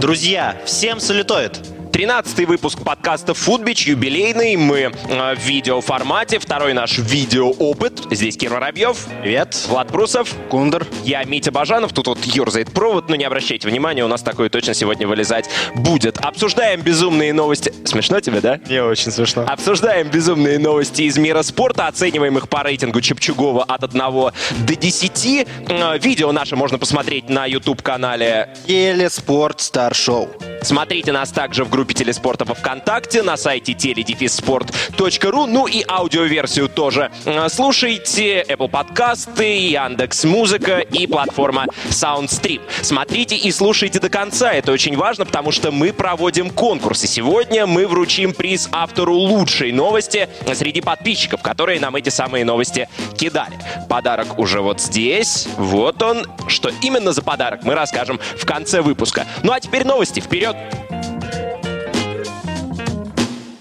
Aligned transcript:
Друзья, 0.00 0.56
всем 0.64 1.00
салютует! 1.00 1.75
13 1.96 2.46
выпуск 2.46 2.84
подкаста 2.84 3.32
Foodbitch, 3.32 3.88
юбилейный. 3.88 4.54
Мы 4.56 4.92
э, 5.08 5.34
в 5.34 5.38
видеоформате. 5.38 6.38
Второй 6.38 6.74
наш 6.74 6.98
видеоопыт. 6.98 8.02
Здесь 8.10 8.36
Кир 8.36 8.52
Воробьев. 8.52 9.06
Привет. 9.22 9.56
Влад 9.66 9.88
Прусов. 9.88 10.34
Кундер. 10.50 10.86
Я 11.04 11.24
Митя 11.24 11.52
Бажанов. 11.52 11.94
Тут 11.94 12.08
вот 12.08 12.22
ерзает 12.26 12.70
провод, 12.70 13.08
но 13.08 13.16
не 13.16 13.24
обращайте 13.24 13.66
внимания, 13.66 14.04
у 14.04 14.08
нас 14.08 14.20
такое 14.20 14.50
точно 14.50 14.74
сегодня 14.74 15.08
вылезать 15.08 15.48
будет. 15.74 16.18
Обсуждаем 16.18 16.82
безумные 16.82 17.32
новости. 17.32 17.72
Смешно 17.86 18.20
тебе, 18.20 18.42
да? 18.42 18.60
Не 18.68 18.82
очень 18.82 19.10
смешно. 19.10 19.46
Обсуждаем 19.48 20.08
безумные 20.08 20.58
новости 20.58 21.00
из 21.00 21.16
мира 21.16 21.40
спорта, 21.40 21.86
оцениваем 21.86 22.36
их 22.36 22.50
по 22.50 22.62
рейтингу 22.62 23.00
Чепчугова 23.00 23.64
от 23.64 23.84
1 23.84 23.98
до 23.98 24.32
10. 24.66 25.46
Э, 25.70 25.98
Видео 25.98 26.30
наше 26.30 26.56
можно 26.56 26.76
посмотреть 26.76 27.30
на 27.30 27.46
YouTube-канале 27.46 28.54
Телеспорт 28.66 29.62
Стар 29.62 29.94
Шоу. 29.94 30.28
Смотрите 30.62 31.12
нас 31.12 31.30
также 31.30 31.64
в 31.64 31.70
группе 31.70 31.94
Телеспорта 31.94 32.44
во 32.44 32.54
Вконтакте, 32.54 33.22
на 33.22 33.36
сайте 33.36 33.72
teledefissport.ru, 33.72 35.46
ну 35.46 35.66
и 35.66 35.84
аудиоверсию 35.86 36.68
тоже. 36.68 37.10
Э, 37.24 37.48
Слушайте 37.48 38.42
Apple 38.42 38.68
подкасты, 38.68 39.68
Яндекс 39.68 40.24
Музыка 40.24 40.78
и 40.78 41.06
платформа 41.06 41.66
Soundstream. 41.88 42.60
Смотрите 42.82 43.36
и 43.36 43.52
слушайте 43.52 44.00
до 44.00 44.08
конца, 44.08 44.52
это 44.52 44.72
очень 44.72 44.96
важно, 44.96 45.24
потому 45.24 45.52
что 45.52 45.70
мы 45.70 45.92
проводим 45.92 46.50
конкурс, 46.50 47.04
и 47.04 47.06
сегодня 47.06 47.66
мы 47.66 47.86
вручим 47.86 48.32
приз 48.34 48.68
автору 48.72 49.14
лучшей 49.14 49.72
новости 49.72 50.28
среди 50.54 50.80
подписчиков, 50.80 51.42
которые 51.42 51.80
нам 51.80 51.96
эти 51.96 52.08
самые 52.08 52.44
новости 52.44 52.88
кидали. 53.16 53.58
Подарок 53.88 54.38
уже 54.38 54.60
вот 54.60 54.80
здесь, 54.80 55.46
вот 55.56 56.02
он. 56.02 56.26
Что 56.48 56.70
именно 56.82 57.12
за 57.12 57.22
подарок, 57.22 57.64
мы 57.64 57.74
расскажем 57.74 58.18
в 58.36 58.46
конце 58.46 58.80
выпуска. 58.80 59.26
Ну 59.42 59.52
а 59.52 59.60
теперь 59.60 59.84
новости, 59.84 60.20
вперед! 60.20 60.45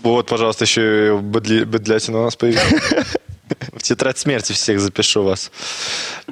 Вот, 0.04 0.28
пожалуйста, 0.28 0.66
еще 0.66 1.20
быдлятина 1.22 2.20
у 2.20 2.24
нас 2.26 2.36
появилась. 2.36 2.94
Тетрадь 3.86 4.18
смерти 4.18 4.52
всех 4.52 4.80
запишу 4.80 5.22
вас. 5.22 5.52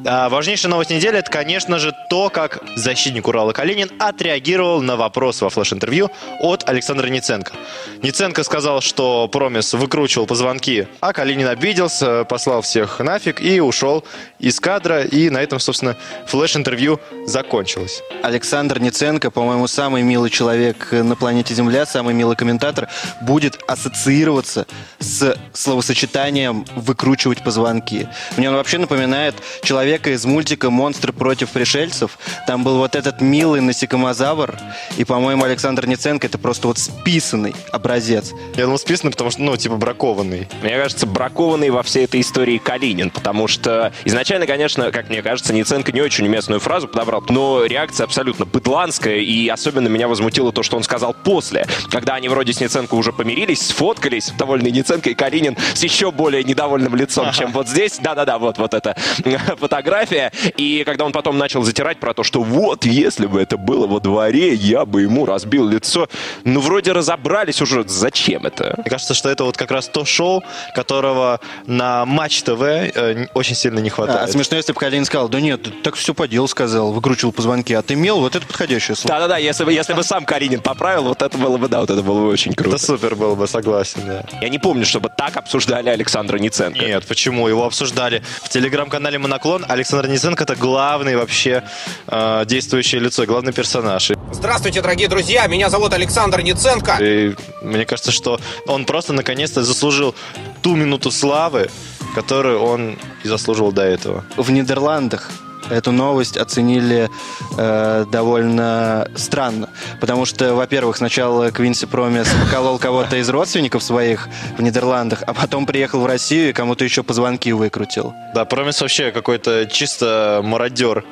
А, 0.07 0.27
важнейшая 0.29 0.71
новость 0.71 0.89
недели– 0.89 1.17
это, 1.19 1.29
конечно 1.29 1.77
же, 1.77 1.93
то, 2.09 2.29
как 2.29 2.63
защитник 2.75 3.27
Урала 3.27 3.53
Калинин 3.53 3.91
отреагировал 3.99 4.81
на 4.81 4.95
вопрос 4.95 5.39
во 5.41 5.51
флеш-интервью 5.51 6.09
от 6.39 6.67
Александра 6.67 7.07
Ниценко. 7.07 7.53
Ниценко 8.01 8.43
сказал, 8.43 8.81
что 8.81 9.27
Промис 9.27 9.71
выкручивал 9.73 10.25
позвонки, 10.25 10.87
а 10.99 11.13
Калинин 11.13 11.47
обиделся, 11.47 12.23
послал 12.23 12.63
всех 12.63 12.99
нафиг 12.99 13.39
и 13.39 13.61
ушел 13.61 14.03
из 14.39 14.59
кадра. 14.59 15.03
И 15.03 15.29
на 15.29 15.37
этом, 15.37 15.59
собственно, 15.59 15.95
флеш-интервью 16.25 16.99
закончилось. 17.27 18.01
Александр 18.23 18.79
Ниценко, 18.79 19.29
по-моему, 19.29 19.67
самый 19.67 20.01
милый 20.01 20.31
человек 20.31 20.91
на 20.91 21.15
планете 21.15 21.53
Земля, 21.53 21.85
самый 21.85 22.15
милый 22.15 22.35
комментатор, 22.35 22.89
будет 23.21 23.61
ассоциироваться 23.67 24.65
с 24.97 25.37
словосочетанием 25.53 26.65
«выкручивать 26.75 27.42
позвонки». 27.43 28.07
Мне 28.37 28.49
он 28.49 28.55
вообще 28.55 28.77
напоминает 28.77 29.35
человека 29.61 30.11
из 30.11 30.25
мультика 30.25 30.69
«Монстры 30.69 31.13
против 31.13 31.49
пришельцев». 31.49 32.17
Там 32.47 32.63
был 32.63 32.77
вот 32.77 32.95
этот 32.95 33.21
милый 33.21 33.61
насекомозавр, 33.61 34.55
и, 34.97 35.03
по-моему, 35.03 35.43
Александр 35.43 35.85
Ниценко 35.85 36.27
это 36.27 36.37
просто 36.37 36.67
вот 36.67 36.77
списанный 36.77 37.55
образец. 37.71 38.31
Я 38.55 38.65
думал, 38.65 38.79
списанный, 38.79 39.11
потому 39.11 39.31
что, 39.31 39.41
ну, 39.41 39.55
типа, 39.57 39.75
бракованный. 39.75 40.47
Мне 40.61 40.77
кажется, 40.77 41.05
бракованный 41.05 41.69
во 41.69 41.83
всей 41.83 42.05
этой 42.05 42.21
истории 42.21 42.57
Калинин, 42.57 43.09
потому 43.09 43.47
что 43.47 43.91
изначально, 44.05 44.47
конечно, 44.47 44.91
как 44.91 45.09
мне 45.09 45.21
кажется, 45.21 45.53
Ниценко 45.53 45.91
не 45.91 46.01
очень 46.01 46.25
уместную 46.25 46.59
фразу 46.59 46.87
подобрал, 46.87 47.23
но 47.29 47.65
реакция 47.65 48.05
абсолютно 48.05 48.45
быдланская, 48.45 49.17
и 49.17 49.47
особенно 49.49 49.87
меня 49.87 50.07
возмутило 50.07 50.51
то, 50.51 50.63
что 50.63 50.77
он 50.77 50.83
сказал 50.83 51.13
после, 51.13 51.65
когда 51.89 52.15
они 52.15 52.29
вроде 52.29 52.53
с 52.53 52.59
Ниценко 52.61 52.95
уже 52.95 53.11
помирились, 53.11 53.67
сфоткались, 53.67 54.31
довольный 54.37 54.71
Ниценко 54.71 55.09
и 55.09 55.13
Калинин 55.13 55.57
с 55.73 55.83
еще 55.83 56.11
более 56.11 56.43
недовольным 56.43 56.95
лицом, 56.95 57.32
чем 57.37 57.51
вот 57.51 57.67
здесь. 57.67 57.99
Да-да-да, 57.99 58.37
вот, 58.37 58.57
вот 58.57 58.73
эта 58.73 58.95
фотография. 59.57 60.31
И 60.57 60.83
когда 60.85 61.05
он 61.05 61.11
потом 61.11 61.37
начал 61.37 61.63
затирать 61.63 61.99
про 61.99 62.13
то, 62.13 62.23
что 62.23 62.41
вот, 62.43 62.85
если 62.85 63.25
бы 63.25 63.41
это 63.41 63.57
было 63.57 63.87
во 63.87 63.99
дворе, 63.99 64.53
я 64.53 64.85
бы 64.85 65.01
ему 65.03 65.25
разбил 65.25 65.67
лицо. 65.67 66.07
Ну, 66.43 66.59
вроде 66.59 66.91
разобрались 66.91 67.61
уже, 67.61 67.83
зачем 67.87 68.45
это? 68.45 68.75
Мне 68.77 68.89
кажется, 68.89 69.13
что 69.13 69.29
это 69.29 69.43
вот 69.43 69.57
как 69.57 69.71
раз 69.71 69.87
то 69.87 70.05
шоу, 70.05 70.43
которого 70.75 71.39
на 71.65 72.05
Матч 72.05 72.43
ТВ 72.43 72.61
э, 72.61 73.27
очень 73.33 73.55
сильно 73.55 73.79
не 73.79 73.89
А, 73.89 73.93
хватает. 73.93 74.31
смешно, 74.31 74.57
если 74.57 74.73
бы 74.73 74.79
Калинин 74.79 75.05
сказал, 75.05 75.29
да 75.29 75.39
нет, 75.39 75.81
так 75.83 75.95
все 75.95 76.13
по 76.13 76.27
делу 76.27 76.47
сказал, 76.47 76.91
выкручивал 76.91 77.31
позвонки, 77.31 77.73
а 77.73 77.81
ты 77.81 77.95
мел, 77.95 78.19
вот 78.19 78.35
это 78.35 78.45
подходящее 78.45 78.95
слово. 78.95 79.15
Да-да-да, 79.15 79.37
если 79.37 79.63
бы, 79.63 79.73
если 79.73 79.93
бы 79.93 80.03
сам 80.03 80.25
Каринин 80.25 80.61
поправил, 80.61 81.03
вот 81.05 81.21
это 81.21 81.37
было 81.37 81.57
бы, 81.57 81.67
да, 81.67 81.81
вот 81.81 81.89
это 81.89 82.01
было 82.01 82.21
бы 82.21 82.27
очень 82.27 82.53
круто. 82.53 82.75
Это 82.75 82.85
супер 82.85 83.15
было 83.15 83.35
бы, 83.35 83.47
согласен, 83.47 84.01
да. 84.05 84.23
Я 84.41 84.49
не 84.49 84.59
помню, 84.59 84.85
чтобы 84.85 85.09
так 85.09 85.37
обсуждали 85.37 85.89
Александра 85.89 86.37
Ниценко. 86.37 86.79
Нет, 86.79 87.05
почему? 87.07 87.22
Его 87.31 87.65
обсуждали 87.65 88.23
в 88.43 88.49
телеграм-канале 88.49 89.17
Моноклон. 89.17 89.65
Александр 89.67 90.07
Ниценко 90.07 90.43
это 90.43 90.55
главный 90.55 91.15
вообще 91.15 91.63
э, 92.07 92.43
действующее 92.45 93.01
лицо, 93.01 93.25
главный 93.25 93.53
персонаж. 93.53 94.11
Здравствуйте, 94.31 94.81
дорогие 94.81 95.07
друзья, 95.07 95.47
меня 95.47 95.69
зовут 95.69 95.93
Александр 95.93 96.41
Ниценко. 96.41 96.97
и 97.01 97.35
мне 97.61 97.85
кажется, 97.85 98.11
что 98.11 98.39
он 98.67 98.85
просто 98.85 99.13
наконец-то 99.13 99.63
заслужил 99.63 100.15
ту 100.61 100.75
минуту 100.75 101.11
славы, 101.11 101.69
которую 102.15 102.61
он 102.61 102.97
и 103.23 103.27
заслуживал 103.27 103.71
до 103.71 103.83
этого. 103.83 104.23
в 104.37 104.51
Нидерландах 104.51 105.31
эту 105.69 105.91
новость 105.91 106.37
оценили 106.37 107.09
э, 107.57 108.05
довольно 108.11 109.07
странно. 109.15 109.69
Потому 109.99 110.25
что, 110.25 110.53
во-первых, 110.55 110.97
сначала 110.97 111.51
Квинси 111.51 111.85
Промис 111.85 112.27
поколол 112.45 112.77
кого-то 112.79 113.17
из 113.17 113.29
родственников 113.29 113.83
своих 113.83 114.27
в 114.57 114.61
Нидерландах, 114.61 115.23
а 115.25 115.33
потом 115.33 115.65
приехал 115.65 116.01
в 116.01 116.05
Россию 116.05 116.49
и 116.49 116.53
кому-то 116.53 116.83
еще 116.83 117.03
позвонки 117.03 117.51
выкрутил. 117.51 118.13
Да, 118.33 118.45
Промис 118.45 118.81
вообще 118.81 119.11
какой-то 119.11 119.65
чисто 119.65 120.41
мародер. 120.43 121.03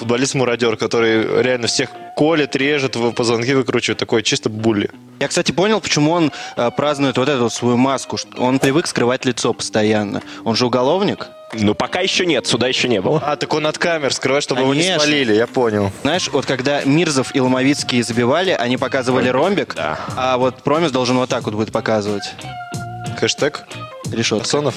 Футболист-мародер, 0.00 0.76
который 0.78 1.42
реально 1.42 1.66
всех 1.66 1.90
колет, 2.16 2.56
режет, 2.56 2.96
в- 2.96 3.12
позвонки 3.12 3.52
выкручивает. 3.52 3.98
Такой 3.98 4.22
чисто 4.22 4.48
булли. 4.48 4.90
Я, 5.20 5.28
кстати, 5.28 5.52
понял, 5.52 5.80
почему 5.80 6.12
он 6.12 6.32
э, 6.56 6.70
празднует 6.74 7.18
вот 7.18 7.28
эту 7.28 7.42
вот 7.44 7.52
свою 7.52 7.76
маску. 7.76 8.16
Он 8.38 8.58
привык 8.58 8.86
скрывать 8.86 9.26
лицо 9.26 9.52
постоянно. 9.52 10.22
Он 10.44 10.56
же 10.56 10.64
уголовник. 10.66 11.28
Ну, 11.52 11.74
пока 11.74 12.00
еще 12.00 12.24
нет, 12.24 12.46
суда 12.46 12.66
еще 12.68 12.88
не 12.88 13.00
было. 13.02 13.20
А, 13.24 13.36
так 13.36 13.52
он 13.52 13.66
от 13.66 13.76
камер 13.76 14.14
скрывает, 14.14 14.42
чтобы 14.42 14.62
его 14.62 14.72
не 14.72 14.80
Конечно. 14.80 15.00
спалили, 15.00 15.34
я 15.34 15.46
понял. 15.46 15.92
Знаешь, 16.02 16.28
вот 16.32 16.46
когда 16.46 16.82
Мирзов 16.84 17.34
и 17.34 17.40
Ломовицкий 17.40 18.00
забивали, 18.02 18.50
они 18.52 18.76
показывали 18.78 19.28
ромбик, 19.28 19.74
Да. 19.74 19.98
а 20.16 20.38
вот 20.38 20.62
Промис 20.62 20.92
должен 20.92 21.16
вот 21.18 21.28
так 21.28 21.42
вот 21.44 21.54
будет 21.54 21.72
показывать. 21.72 22.22
Хэштег 23.18 23.64
Решетка. 24.12 24.42
Арсонов. 24.44 24.76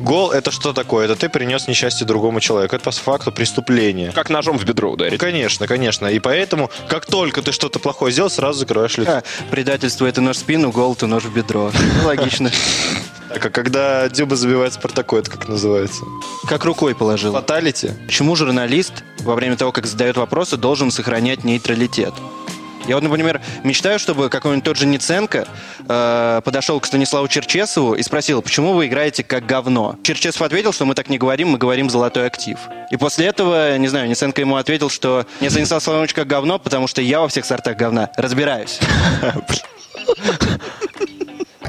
Гол 0.00 0.32
это 0.32 0.50
что 0.50 0.72
такое? 0.72 1.04
Это 1.04 1.16
ты 1.16 1.28
принес 1.28 1.68
несчастье 1.68 2.06
другому 2.06 2.40
человеку. 2.40 2.74
Это 2.74 2.84
по 2.84 2.90
факту 2.90 3.32
преступление. 3.32 4.12
Как 4.12 4.30
ножом 4.30 4.58
в 4.58 4.64
бедро 4.64 4.90
ударить. 4.90 5.20
Конечно, 5.20 5.66
конечно. 5.66 6.06
И 6.06 6.18
поэтому, 6.18 6.70
как 6.88 7.06
только 7.06 7.42
ты 7.42 7.52
что-то 7.52 7.78
плохое 7.78 8.12
сделал, 8.12 8.30
сразу 8.30 8.60
закрываешь 8.60 8.96
лицо. 8.96 9.10
А, 9.10 9.22
предательство 9.50 10.06
это 10.06 10.20
нож 10.20 10.36
в 10.36 10.40
спину, 10.40 10.70
гол 10.70 10.94
это 10.94 11.06
нож 11.06 11.24
в 11.24 11.34
бедро. 11.34 11.70
Ну, 12.02 12.06
Логично. 12.06 12.50
Так, 13.30 13.46
а 13.46 13.50
когда 13.50 14.08
Дюба 14.08 14.34
забивает 14.34 14.72
Спартаку, 14.72 15.16
это 15.16 15.30
как 15.30 15.46
называется? 15.46 16.02
Как 16.48 16.64
рукой 16.64 16.96
положил. 16.96 17.32
Фаталити? 17.32 17.92
Почему 18.06 18.34
журналист 18.34 19.04
во 19.20 19.36
время 19.36 19.56
того, 19.56 19.70
как 19.70 19.86
задает 19.86 20.16
вопросы, 20.16 20.56
должен 20.56 20.90
сохранять 20.90 21.44
нейтралитет? 21.44 22.12
Я 22.90 22.96
вот, 22.96 23.04
например, 23.04 23.40
мечтаю, 23.62 24.00
чтобы 24.00 24.28
какой-нибудь 24.28 24.64
тот 24.64 24.76
же 24.76 24.84
Ниценко 24.84 25.46
э, 25.88 26.40
подошел 26.44 26.80
к 26.80 26.86
Станиславу 26.86 27.28
Черчесову 27.28 27.94
и 27.94 28.02
спросил, 28.02 28.42
почему 28.42 28.72
вы 28.72 28.88
играете 28.88 29.22
как 29.22 29.46
говно? 29.46 29.96
Черчесов 30.02 30.42
ответил, 30.42 30.72
что 30.72 30.86
мы 30.86 30.96
так 30.96 31.08
не 31.08 31.16
говорим, 31.16 31.50
мы 31.50 31.58
говорим 31.58 31.88
золотой 31.88 32.26
актив. 32.26 32.58
И 32.90 32.96
после 32.96 33.26
этого, 33.26 33.78
не 33.78 33.86
знаю, 33.86 34.08
Ниценко 34.08 34.40
ему 34.40 34.56
ответил, 34.56 34.90
что 34.90 35.24
не 35.40 35.50
Станислав 35.50 35.84
Славович 35.84 36.14
как 36.14 36.26
говно, 36.26 36.58
потому 36.58 36.88
что 36.88 37.00
я 37.00 37.20
во 37.20 37.28
всех 37.28 37.44
сортах 37.44 37.76
говна 37.76 38.10
разбираюсь. 38.16 38.80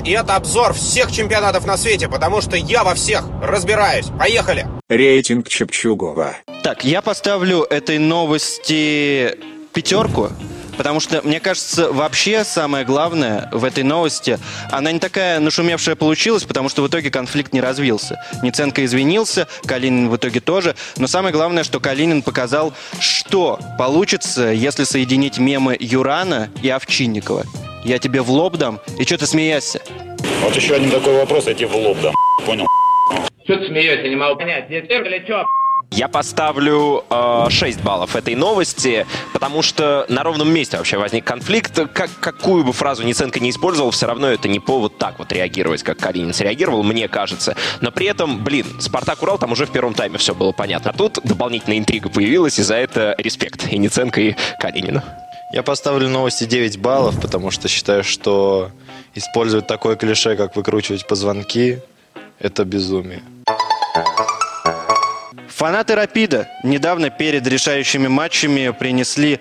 И 0.03 0.13
это 0.13 0.35
обзор 0.35 0.73
всех 0.73 1.11
чемпионатов 1.11 1.67
на 1.67 1.77
свете, 1.77 2.09
потому 2.09 2.41
что 2.41 2.57
я 2.57 2.83
во 2.83 2.95
всех 2.95 3.25
разбираюсь. 3.43 4.07
Поехали! 4.17 4.65
Рейтинг 4.89 5.47
Чепчугова. 5.47 6.37
Так, 6.63 6.83
я 6.83 7.03
поставлю 7.03 7.61
этой 7.69 7.99
новости 7.99 9.37
пятерку, 9.73 10.29
потому 10.81 10.99
что, 10.99 11.21
мне 11.21 11.39
кажется, 11.39 11.91
вообще 11.91 12.43
самое 12.43 12.83
главное 12.83 13.49
в 13.51 13.65
этой 13.65 13.83
новости, 13.83 14.39
она 14.71 14.91
не 14.91 14.97
такая 14.97 15.39
нашумевшая 15.39 15.95
получилась, 15.95 16.43
потому 16.43 16.69
что 16.69 16.81
в 16.81 16.87
итоге 16.87 17.11
конфликт 17.11 17.53
не 17.53 17.61
развился. 17.61 18.19
Ниценко 18.41 18.83
извинился, 18.83 19.47
Калинин 19.67 20.09
в 20.09 20.15
итоге 20.15 20.39
тоже, 20.39 20.75
но 20.97 21.05
самое 21.05 21.33
главное, 21.33 21.63
что 21.63 21.79
Калинин 21.79 22.23
показал, 22.23 22.73
что 22.99 23.59
получится, 23.77 24.45
если 24.45 24.83
соединить 24.83 25.37
мемы 25.37 25.77
Юрана 25.79 26.49
и 26.63 26.69
Овчинникова. 26.69 27.43
Я 27.85 27.99
тебе 27.99 28.23
в 28.23 28.31
лоб 28.31 28.57
дам, 28.57 28.79
и 28.97 29.03
что 29.03 29.19
ты 29.19 29.27
смеешься? 29.27 29.83
Вот 30.41 30.55
еще 30.55 30.73
один 30.73 30.89
такой 30.89 31.13
вопрос, 31.13 31.45
я 31.45 31.53
тебе 31.53 31.67
в 31.67 31.75
лоб 31.75 31.99
дам. 32.01 32.15
Понял? 32.43 32.65
Что 33.43 33.57
ты 33.57 33.67
смеешься, 33.67 34.09
не 34.09 34.15
могу 34.15 34.39
понять. 34.39 34.65
Здесь 34.65 34.87
цирк 34.87 35.05
или 35.05 35.23
чё? 35.27 35.45
Я 35.93 36.07
поставлю 36.07 37.03
э, 37.09 37.47
6 37.49 37.81
баллов 37.81 38.15
этой 38.15 38.33
новости, 38.35 39.05
потому 39.33 39.61
что 39.61 40.05
на 40.07 40.23
ровном 40.23 40.49
месте 40.51 40.77
вообще 40.77 40.97
возник 40.97 41.25
конфликт. 41.25 41.77
Как, 41.93 42.09
какую 42.21 42.63
бы 42.63 42.71
фразу 42.71 43.03
Ниценко 43.03 43.41
не 43.41 43.49
использовал, 43.49 43.91
все 43.91 44.07
равно 44.07 44.27
это 44.27 44.47
не 44.47 44.61
повод 44.61 44.97
так 44.97 45.19
вот 45.19 45.33
реагировать, 45.33 45.83
как 45.83 45.97
Калинин 45.97 46.33
среагировал, 46.33 46.83
мне 46.83 47.09
кажется. 47.09 47.57
Но 47.81 47.91
при 47.91 48.07
этом, 48.07 48.41
блин, 48.41 48.65
Спартак 48.79 49.21
Урал 49.21 49.37
там 49.37 49.51
уже 49.51 49.65
в 49.65 49.71
первом 49.71 49.93
тайме 49.93 50.17
все 50.17 50.33
было 50.33 50.53
понятно. 50.53 50.91
А 50.91 50.93
тут 50.93 51.19
дополнительная 51.25 51.77
интрига 51.77 52.07
появилась, 52.07 52.57
и 52.57 52.63
за 52.63 52.75
это 52.75 53.13
респект 53.17 53.67
и 53.69 53.77
Ниценко, 53.77 54.21
и 54.21 54.35
Калинину. 54.61 55.03
Я 55.51 55.61
поставлю 55.61 56.07
новости 56.07 56.45
9 56.45 56.79
баллов, 56.79 57.19
потому 57.19 57.51
что 57.51 57.67
считаю, 57.67 58.05
что 58.05 58.71
использовать 59.13 59.67
такое 59.67 59.97
клише, 59.97 60.37
как 60.37 60.55
выкручивать 60.55 61.05
позвонки, 61.05 61.81
это 62.39 62.63
безумие. 62.63 63.23
Фанаты 65.61 65.93
«Рапида» 65.93 66.47
недавно 66.63 67.11
перед 67.11 67.45
решающими 67.45 68.07
матчами 68.07 68.71
принесли 68.71 69.39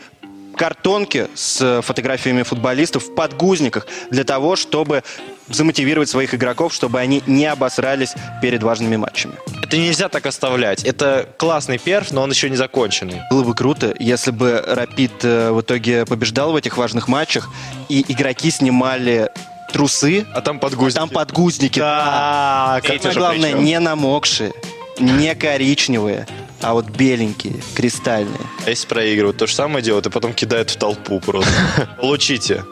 картонки 0.55 1.29
с 1.35 1.81
фотографиями 1.81 2.43
футболистов 2.43 3.05
в 3.07 3.15
подгузниках 3.15 3.87
для 4.11 4.25
того, 4.25 4.55
чтобы 4.55 5.03
замотивировать 5.49 6.11
своих 6.11 6.35
игроков, 6.35 6.75
чтобы 6.75 7.01
они 7.01 7.23
не 7.27 7.47
обосрались 7.47 8.13
перед 8.43 8.63
важными 8.63 8.97
матчами. 8.97 9.33
Это 9.63 9.79
нельзя 9.79 10.11
так 10.11 10.27
оставлять. 10.27 10.85
Это 10.85 11.27
классный 11.39 11.79
перф, 11.79 12.11
но 12.11 12.21
он 12.21 12.31
еще 12.31 12.51
не 12.51 12.57
законченный. 12.57 13.23
Было 13.31 13.43
бы 13.43 13.55
круто, 13.55 13.95
если 13.99 14.31
бы 14.31 14.63
«Рапид» 14.67 15.25
э, 15.25 15.51
в 15.53 15.63
итоге 15.63 16.05
побеждал 16.05 16.53
в 16.53 16.57
этих 16.57 16.77
важных 16.77 17.09
матчах, 17.09 17.49
и 17.89 18.05
игроки 18.13 18.51
снимали 18.51 19.31
трусы, 19.73 20.27
А 20.35 20.43
там 20.43 20.59
подгузники. 20.59 20.97
там 20.99 21.09
подгузники. 21.09 21.79
Да, 21.79 22.79
как- 22.85 23.01
самое 23.01 23.19
главное, 23.19 23.53
не 23.55 23.81
намокшие, 23.81 24.53
не 25.01 25.35
коричневые, 25.35 26.27
а 26.61 26.75
вот 26.75 26.89
беленькие, 26.91 27.55
кристальные. 27.75 28.41
А 28.67 28.71
если 28.71 28.87
проигрывают, 28.87 29.39
то 29.39 29.47
же 29.47 29.55
самое 29.55 29.85
делают, 29.85 30.07
и 30.07 30.11
потом 30.11 30.33
кидают 30.33 30.71
в 30.71 30.77
толпу 30.77 31.21
просто. 31.21 31.51
Получите. 32.01 32.65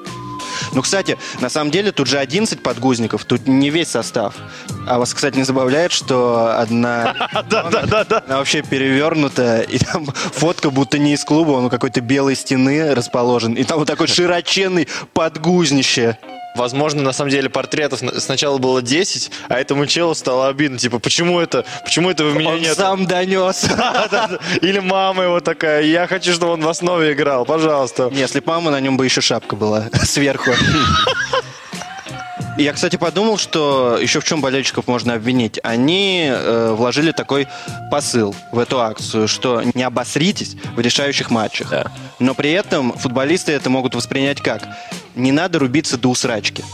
Ну, 0.72 0.82
кстати, 0.82 1.16
на 1.40 1.48
самом 1.48 1.70
деле 1.70 1.92
тут 1.92 2.08
же 2.08 2.18
11 2.18 2.62
подгузников, 2.62 3.24
тут 3.24 3.46
не 3.46 3.70
весь 3.70 3.88
состав. 3.88 4.34
А 4.86 4.98
вас, 4.98 5.14
кстати, 5.14 5.36
не 5.36 5.44
забавляет, 5.44 5.92
что 5.92 6.58
одна 6.58 7.14
Да-да-да. 7.50 8.22
она 8.26 8.38
вообще 8.38 8.62
перевернута, 8.62 9.60
и 9.60 9.78
там 9.78 10.06
фотка 10.06 10.70
будто 10.70 10.98
не 10.98 11.14
из 11.14 11.24
клуба, 11.24 11.52
он 11.52 11.66
у 11.66 11.70
какой-то 11.70 12.00
белой 12.00 12.36
стены 12.36 12.94
расположен, 12.94 13.54
и 13.54 13.64
там 13.64 13.78
вот 13.78 13.86
такой 13.86 14.08
широченный 14.08 14.88
подгузнище. 15.14 16.18
Возможно, 16.58 17.02
на 17.02 17.12
самом 17.12 17.30
деле 17.30 17.48
портретов 17.48 18.02
на- 18.02 18.20
сначала 18.20 18.58
было 18.58 18.82
10, 18.82 19.30
а 19.48 19.58
этому 19.58 19.86
челу 19.86 20.14
стало 20.14 20.48
обидно. 20.48 20.76
Типа, 20.78 20.98
почему 20.98 21.38
это, 21.40 21.64
почему 21.84 22.10
это 22.10 22.24
в 22.24 22.34
меня 22.36 22.50
Он 22.50 22.60
нет? 22.60 22.76
сам 22.76 23.06
донес. 23.06 23.64
Или 24.60 24.80
мама 24.80 25.22
его 25.24 25.40
такая, 25.40 25.82
я 25.82 26.06
хочу, 26.06 26.32
чтобы 26.32 26.52
он 26.52 26.60
в 26.62 26.68
основе 26.68 27.12
играл, 27.12 27.44
пожалуйста. 27.44 28.10
Не, 28.12 28.18
Если 28.20 28.42
мама, 28.44 28.70
на 28.70 28.80
нем 28.80 28.96
бы 28.96 29.04
еще 29.04 29.20
шапка 29.20 29.56
была 29.56 29.84
сверху. 30.02 30.50
Я, 32.56 32.72
кстати, 32.72 32.96
подумал, 32.96 33.38
что 33.38 33.98
еще 34.02 34.18
в 34.20 34.24
чем 34.24 34.40
болельщиков 34.40 34.88
можно 34.88 35.14
обвинить. 35.14 35.60
Они 35.62 36.26
э, 36.28 36.72
вложили 36.76 37.12
такой 37.12 37.46
посыл 37.88 38.34
в 38.50 38.58
эту 38.58 38.80
акцию, 38.80 39.28
что 39.28 39.62
не 39.74 39.84
обосритесь 39.84 40.56
в 40.74 40.80
решающих 40.80 41.30
матчах. 41.30 41.72
Но 42.18 42.34
при 42.34 42.50
этом 42.50 42.92
футболисты 42.98 43.52
это 43.52 43.70
могут 43.70 43.94
воспринять 43.94 44.40
как? 44.40 44.62
Не 45.18 45.32
надо 45.32 45.58
рубиться 45.58 45.98
до 45.98 46.08
усрачки. 46.08 46.64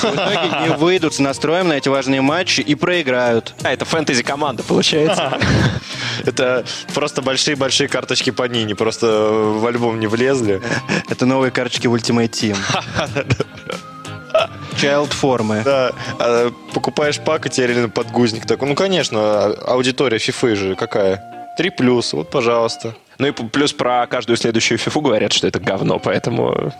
В 0.00 0.04
итоге 0.04 0.66
не 0.66 0.76
выйдут 0.76 1.14
с 1.14 1.18
настроем 1.18 1.68
на 1.68 1.74
эти 1.74 1.88
важные 1.88 2.22
матчи 2.22 2.60
и 2.60 2.74
проиграют. 2.74 3.54
А, 3.62 3.70
это 3.70 3.84
фэнтези-команда, 3.84 4.62
получается. 4.62 5.38
Это 6.24 6.64
просто 6.94 7.20
большие-большие 7.20 7.88
карточки 7.88 8.30
по 8.30 8.44
Нине, 8.44 8.76
просто 8.76 9.06
в 9.06 9.66
альбом 9.66 9.98
не 9.98 10.06
влезли. 10.06 10.60
Это 11.08 11.26
новые 11.26 11.50
карточки 11.50 11.88
в 11.88 11.94
Ultimate 11.94 12.30
Team. 12.30 12.56
Child 14.80 15.12
формы. 15.12 15.62
Да, 15.64 15.92
а 16.18 16.52
покупаешь 16.74 17.18
пак 17.18 17.46
и 17.46 17.50
тебе 17.50 17.68
реально 17.68 17.88
подгузник 17.88 18.46
такой. 18.46 18.68
Ну, 18.68 18.74
конечно, 18.74 19.46
аудитория 19.46 20.18
фифы 20.18 20.54
же 20.54 20.74
какая? 20.76 21.22
Три 21.56 21.70
плюс, 21.70 22.12
вот, 22.12 22.30
пожалуйста. 22.30 22.94
Ну 23.18 23.26
и 23.26 23.32
плюс 23.32 23.72
про 23.72 24.06
каждую 24.06 24.36
следующую 24.36 24.78
фифу 24.78 25.00
говорят, 25.00 25.32
что 25.32 25.46
это 25.46 25.60
говно, 25.60 25.98
поэтому 25.98 26.72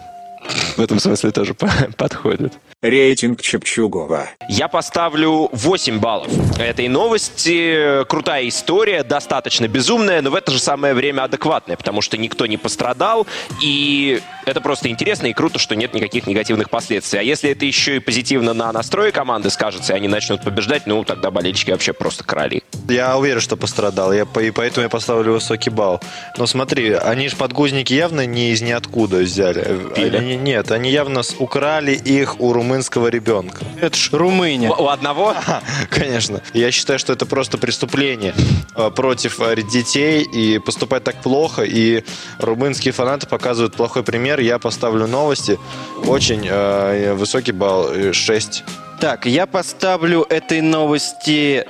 в 0.77 0.81
этом 0.81 0.99
смысле 0.99 1.31
тоже 1.31 1.55
по- 1.55 1.71
подходит. 1.97 2.53
Рейтинг 2.83 3.41
Чепчугова. 3.43 4.29
Я 4.49 4.67
поставлю 4.67 5.49
8 5.53 6.01
баллов 6.01 6.29
этой 6.59 6.89
новости. 6.89 8.05
Крутая 8.09 8.49
история, 8.49 9.05
достаточно 9.05 9.69
безумная, 9.69 10.21
но 10.21 10.31
в 10.31 10.35
это 10.35 10.51
же 10.51 10.59
самое 10.59 10.93
время 10.95 11.23
адекватная, 11.23 11.77
потому 11.77 12.03
что 12.03 12.19
никто 12.19 12.47
не 12.47 12.57
пострадал, 12.57 13.27
и 13.63 14.21
это 14.47 14.61
просто 14.61 14.89
интересно 14.89 15.29
и 15.29 15.33
круто, 15.33 15.59
что 15.61 15.77
нет 15.77 15.95
никаких 15.95 16.27
негативных 16.27 16.71
последствий. 16.71 17.21
А 17.21 17.23
если 17.23 17.51
это 17.51 17.65
еще 17.65 17.97
и 17.97 17.99
позитивно 18.01 18.53
на 18.53 18.73
настрое 18.73 19.13
команды 19.13 19.51
скажется, 19.51 19.93
и 19.93 19.97
они 19.97 20.09
начнут 20.09 20.43
побеждать, 20.43 20.87
ну, 20.87 21.05
тогда 21.05 21.31
болельщики 21.31 21.71
вообще 21.71 21.93
просто 21.93 22.25
короли. 22.25 22.63
Я 22.89 23.17
уверен, 23.17 23.41
что 23.41 23.57
пострадал, 23.57 24.13
я, 24.13 24.23
и 24.41 24.51
поэтому 24.51 24.83
я 24.83 24.89
поставлю 24.89 25.35
высокий 25.35 25.71
балл. 25.71 26.01
Но 26.37 26.47
смотри, 26.47 26.93
они 26.93 27.29
же 27.29 27.37
подгузники 27.37 27.93
явно 27.95 28.27
не 28.27 28.51
из 28.51 28.61
ниоткуда 28.61 29.19
взяли. 29.19 29.79
Пили? 29.95 30.17
Они- 30.17 30.32
нет, 30.37 30.71
они 30.71 30.91
явно 30.91 31.23
с- 31.23 31.35
украли 31.39 31.93
их 31.93 32.41
у 32.41 32.53
румынского 32.53 33.09
ребенка. 33.09 33.59
Это 33.81 33.97
ж 33.97 34.11
Румыния. 34.13 34.71
У 34.71 34.83
у 34.85 34.89
одного 34.89 35.35
Конечно. 35.91 36.41
Я 36.55 36.71
считаю, 36.71 36.99
что 36.99 37.13
это 37.13 37.27
просто 37.27 37.59
преступление 37.59 38.35
э, 38.77 38.91
против 38.91 39.41
э, 39.41 39.57
детей, 39.63 40.23
и 40.23 40.59
поступать 40.59 41.05
так 41.05 41.17
плохо, 41.23 41.63
и 41.63 42.05
румынские 42.39 42.93
фанаты 42.93 43.27
показывают 43.27 43.75
плохой 43.75 44.03
пример. 44.03 44.41
Я 44.41 44.59
поставлю 44.59 45.07
новости. 45.07 45.59
Очень 46.07 46.47
э, 46.49 47.15
высокий 47.15 47.53
балл, 47.53 47.91
э, 47.93 48.13
6. 48.13 48.65
Так, 49.01 49.27
я 49.27 49.47
поставлю 49.47 50.27
этой 50.29 50.61
новости 50.61 51.65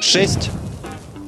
6 0.00 0.50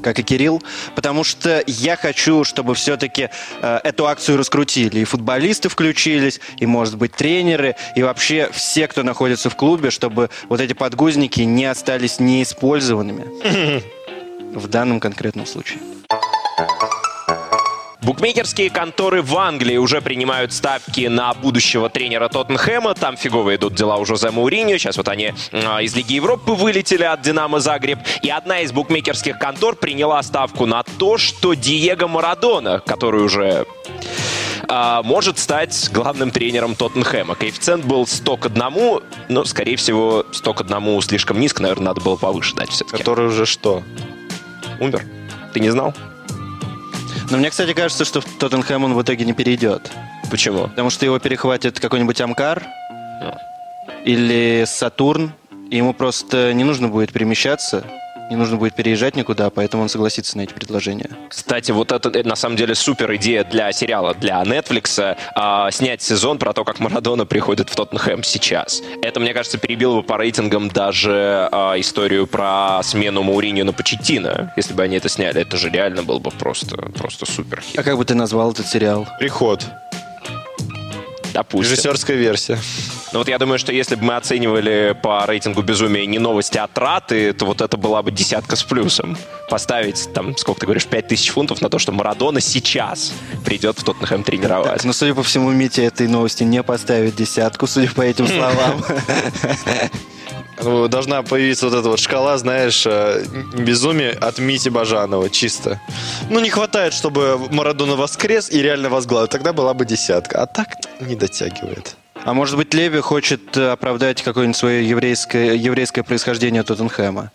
как 0.03 0.19
и 0.19 0.23
Кирилл, 0.23 0.63
потому 0.95 1.25
что 1.25 1.63
я 1.67 1.97
хочу, 1.97 2.45
чтобы 2.45 2.75
все-таки 2.75 3.31
э, 3.63 3.81
эту 3.85 4.07
акцию 4.07 4.39
раскрутили. 4.39 5.01
И 5.01 5.05
футболисты 5.05 5.69
включились, 5.69 6.41
и, 6.59 6.67
может 6.67 6.97
быть, 6.97 7.13
тренеры, 7.13 7.77
и 7.97 8.03
вообще 8.03 8.51
все, 8.53 8.89
кто 8.89 9.03
находится 9.03 9.51
в 9.51 9.57
клубе, 9.57 9.91
чтобы 9.91 10.31
вот 10.49 10.61
эти 10.61 10.73
подгузники 10.73 11.41
не 11.43 11.65
остались 11.65 12.21
неиспользованными 12.21 13.83
в 14.55 14.69
данном 14.69 15.01
конкретном 15.01 15.47
случае. 15.47 15.79
Букмекерские 18.03 18.71
конторы 18.71 19.23
в 19.23 19.37
Англии 19.37 19.77
уже 19.77 20.01
принимают 20.01 20.53
ставки 20.53 21.07
на 21.07 21.35
будущего 21.35 21.91
тренера 21.91 22.29
Тоттенхэма. 22.29 22.95
Там 22.95 23.17
фигово 23.17 23.55
идут 23.57 23.75
дела 23.75 23.97
у 23.97 24.07
Жозе 24.07 24.31
Мауриньо. 24.31 24.79
Сейчас 24.79 24.97
вот 24.97 25.09
они 25.09 25.35
а, 25.53 25.83
из 25.83 25.95
Лиги 25.95 26.15
Европы 26.15 26.53
вылетели 26.53 27.05
от 27.05 27.21
Динамо 27.21 27.61
Загреб. 27.61 27.99
И 28.23 28.31
одна 28.31 28.61
из 28.61 28.73
букмекерских 28.73 29.39
контор 29.39 29.77
приняла 29.77 30.23
ставку 30.23 30.65
на 30.65 30.83
то, 30.83 31.19
что 31.19 31.55
Диего 31.55 32.07
Марадона, 32.07 32.81
который 32.81 33.23
уже 33.23 33.67
а, 34.67 35.03
может 35.03 35.39
стать 35.39 35.91
главным 35.93 36.31
тренером 36.31 36.77
Тоттенхэма. 36.77 37.35
Коэффициент 37.35 37.85
был 37.85 38.07
100 38.07 38.37
к 38.39 38.47
1, 38.47 39.01
но, 39.29 39.45
скорее 39.45 39.77
всего, 39.77 40.25
100 40.33 40.55
к 40.55 40.61
1 40.63 41.03
слишком 41.03 41.39
низко, 41.39 41.61
наверное, 41.61 41.87
надо 41.87 42.01
было 42.01 42.17
повыше 42.17 42.55
дать 42.55 42.71
все-таки. 42.71 42.99
Который 42.99 43.27
уже 43.27 43.47
что? 43.47 43.83
Умер. 44.79 45.05
Ты 45.53 45.61
не 45.61 45.71
знал? 45.71 45.93
Но 47.31 47.39
мне, 47.39 47.51
кстати, 47.51 47.73
кажется, 47.75 48.05
что 48.05 48.21
в 48.21 48.25
Тоттенхэм 48.25 48.85
он 48.85 48.95
в 48.95 49.03
итоге 49.03 49.25
не 49.25 49.33
перейдет. 49.33 49.91
Почему? 50.31 50.65
Потому 50.65 50.91
что 50.91 51.05
его 51.05 51.19
перехватит 51.21 51.79
какой-нибудь 51.79 52.21
Амкар 52.21 52.67
или 54.05 54.65
Сатурн, 54.67 55.33
и 55.71 55.77
ему 55.77 55.95
просто 55.95 56.53
не 56.53 56.65
нужно 56.65 56.89
будет 56.89 57.13
перемещаться, 57.13 57.85
не 58.31 58.37
нужно 58.37 58.57
будет 58.57 58.75
переезжать 58.75 59.17
никуда, 59.17 59.51
поэтому 59.51 59.83
он 59.83 59.89
согласится 59.89 60.37
на 60.39 60.43
эти 60.43 60.53
предложения. 60.53 61.11
Кстати, 61.29 61.73
вот 61.73 61.93
это, 61.93 62.09
это 62.09 62.29
на 62.29 62.37
самом 62.37 62.57
деле 62.57 62.75
супер 62.75 63.15
идея 63.17 63.45
для 63.45 63.73
сериала, 63.73 64.15
для 64.15 64.41
Netflix, 64.43 65.17
а, 65.35 65.71
снять 65.71 66.01
сезон 66.01 66.39
про 66.39 66.53
то, 66.53 66.65
как 66.65 66.79
Марадона 66.79 67.27
приходит 67.27 67.69
в 67.69 67.75
Тоттенхэм 67.75 68.23
сейчас. 68.23 68.83
Это, 69.03 69.21
мне 69.21 69.35
кажется, 69.35 69.59
перебило 69.59 69.97
бы 69.97 70.03
по 70.03 70.17
рейтингам 70.17 70.69
даже 70.69 71.49
а, 71.51 71.79
историю 71.79 72.27
про 72.27 72.81
смену 72.83 73.23
Мауриньо 73.23 73.65
на 73.65 73.73
Почеттино. 73.73 74.53
Если 74.57 74.73
бы 74.75 74.83
они 74.83 74.97
это 74.97 75.09
сняли, 75.09 75.43
это 75.43 75.57
же 75.57 75.69
реально 75.69 76.03
был 76.05 76.21
бы 76.21 76.31
просто, 76.31 76.77
просто 76.77 77.27
супер 77.27 77.61
хит. 77.61 77.79
А 77.79 77.83
как 77.83 77.99
бы 77.99 78.05
ты 78.05 78.15
назвал 78.15 78.53
этот 78.53 78.67
сериал? 78.67 79.09
Приход. 79.19 79.67
Допустим. 81.33 81.73
Режиссерская 81.73 82.17
версия. 82.17 82.59
Но 83.13 83.21
вот 83.21 83.29
я 83.29 83.39
думаю, 83.39 83.59
что 83.59 83.73
если 83.73 83.97
бы 83.97 84.05
мы 84.05 84.17
оценивали 84.17 84.97
по 85.03 85.27
рейтингу 85.27 85.63
безумия 85.63 86.07
не 86.07 86.19
новости, 86.19 86.59
а 86.59 86.67
траты, 86.67 87.33
то 87.33 87.45
вот 87.45 87.61
это 87.61 87.77
была 87.77 88.03
бы 88.03 88.13
десятка 88.13 88.57
с 88.57 88.63
плюсом. 88.63 89.17
Поставить, 89.49 90.09
там, 90.13 90.37
сколько 90.37 90.61
ты 90.61 90.67
говоришь, 90.67 90.87
5000 90.87 91.31
фунтов 91.31 91.61
на 91.61 91.69
то, 91.69 91.79
что 91.79 91.93
Марадона 91.93 92.41
сейчас 92.41 93.13
придет 93.45 93.79
в 93.79 93.85
Тоттенхэм 93.85 94.23
тренировать. 94.23 94.75
Так, 94.75 94.85
ну, 94.85 94.93
судя 94.93 95.15
по 95.15 95.23
всему, 95.23 95.51
Митя 95.51 95.83
этой 95.83 96.07
новости 96.07 96.45
не 96.45 96.63
поставит 96.63 97.17
десятку, 97.17 97.67
судя 97.67 97.91
по 97.91 98.03
этим 98.03 98.27
словам. 98.29 98.85
Ну, 100.63 100.89
Должна 100.89 101.23
появиться 101.23 101.69
вот 101.69 101.75
эта 101.75 101.89
вот 101.89 101.99
шкала, 101.99 102.37
знаешь, 102.39 102.87
э, 102.87 103.25
безумие 103.57 104.13
от 104.13 104.39
Мити 104.39 104.69
Бажанова, 104.69 105.31
чисто. 105.31 105.81
Ну, 106.29 106.41
не 106.41 106.51
хватает, 106.51 106.93
чтобы 106.93 107.39
Марадона 107.51 107.97
воскрес 107.97 108.51
и 108.51 108.63
реально 108.63 108.89
возглавил. 108.89 109.29
Тогда 109.29 109.53
была 109.53 109.75
бы 109.75 109.85
десятка. 109.85 110.43
А 110.43 110.47
так 110.47 110.69
не 111.01 111.17
дотягивает. 111.17 111.97
А 112.25 112.35
может 112.35 112.57
быть, 112.57 112.75
Леви 112.75 113.01
хочет 113.01 113.57
э, 113.57 113.71
оправдать 113.71 114.23
какое-нибудь 114.23 114.57
свое 114.57 114.87
еврейское, 114.87 115.55
еврейское 115.55 116.03
происхождение 116.03 116.63
Тоттенхэма? 116.63 117.31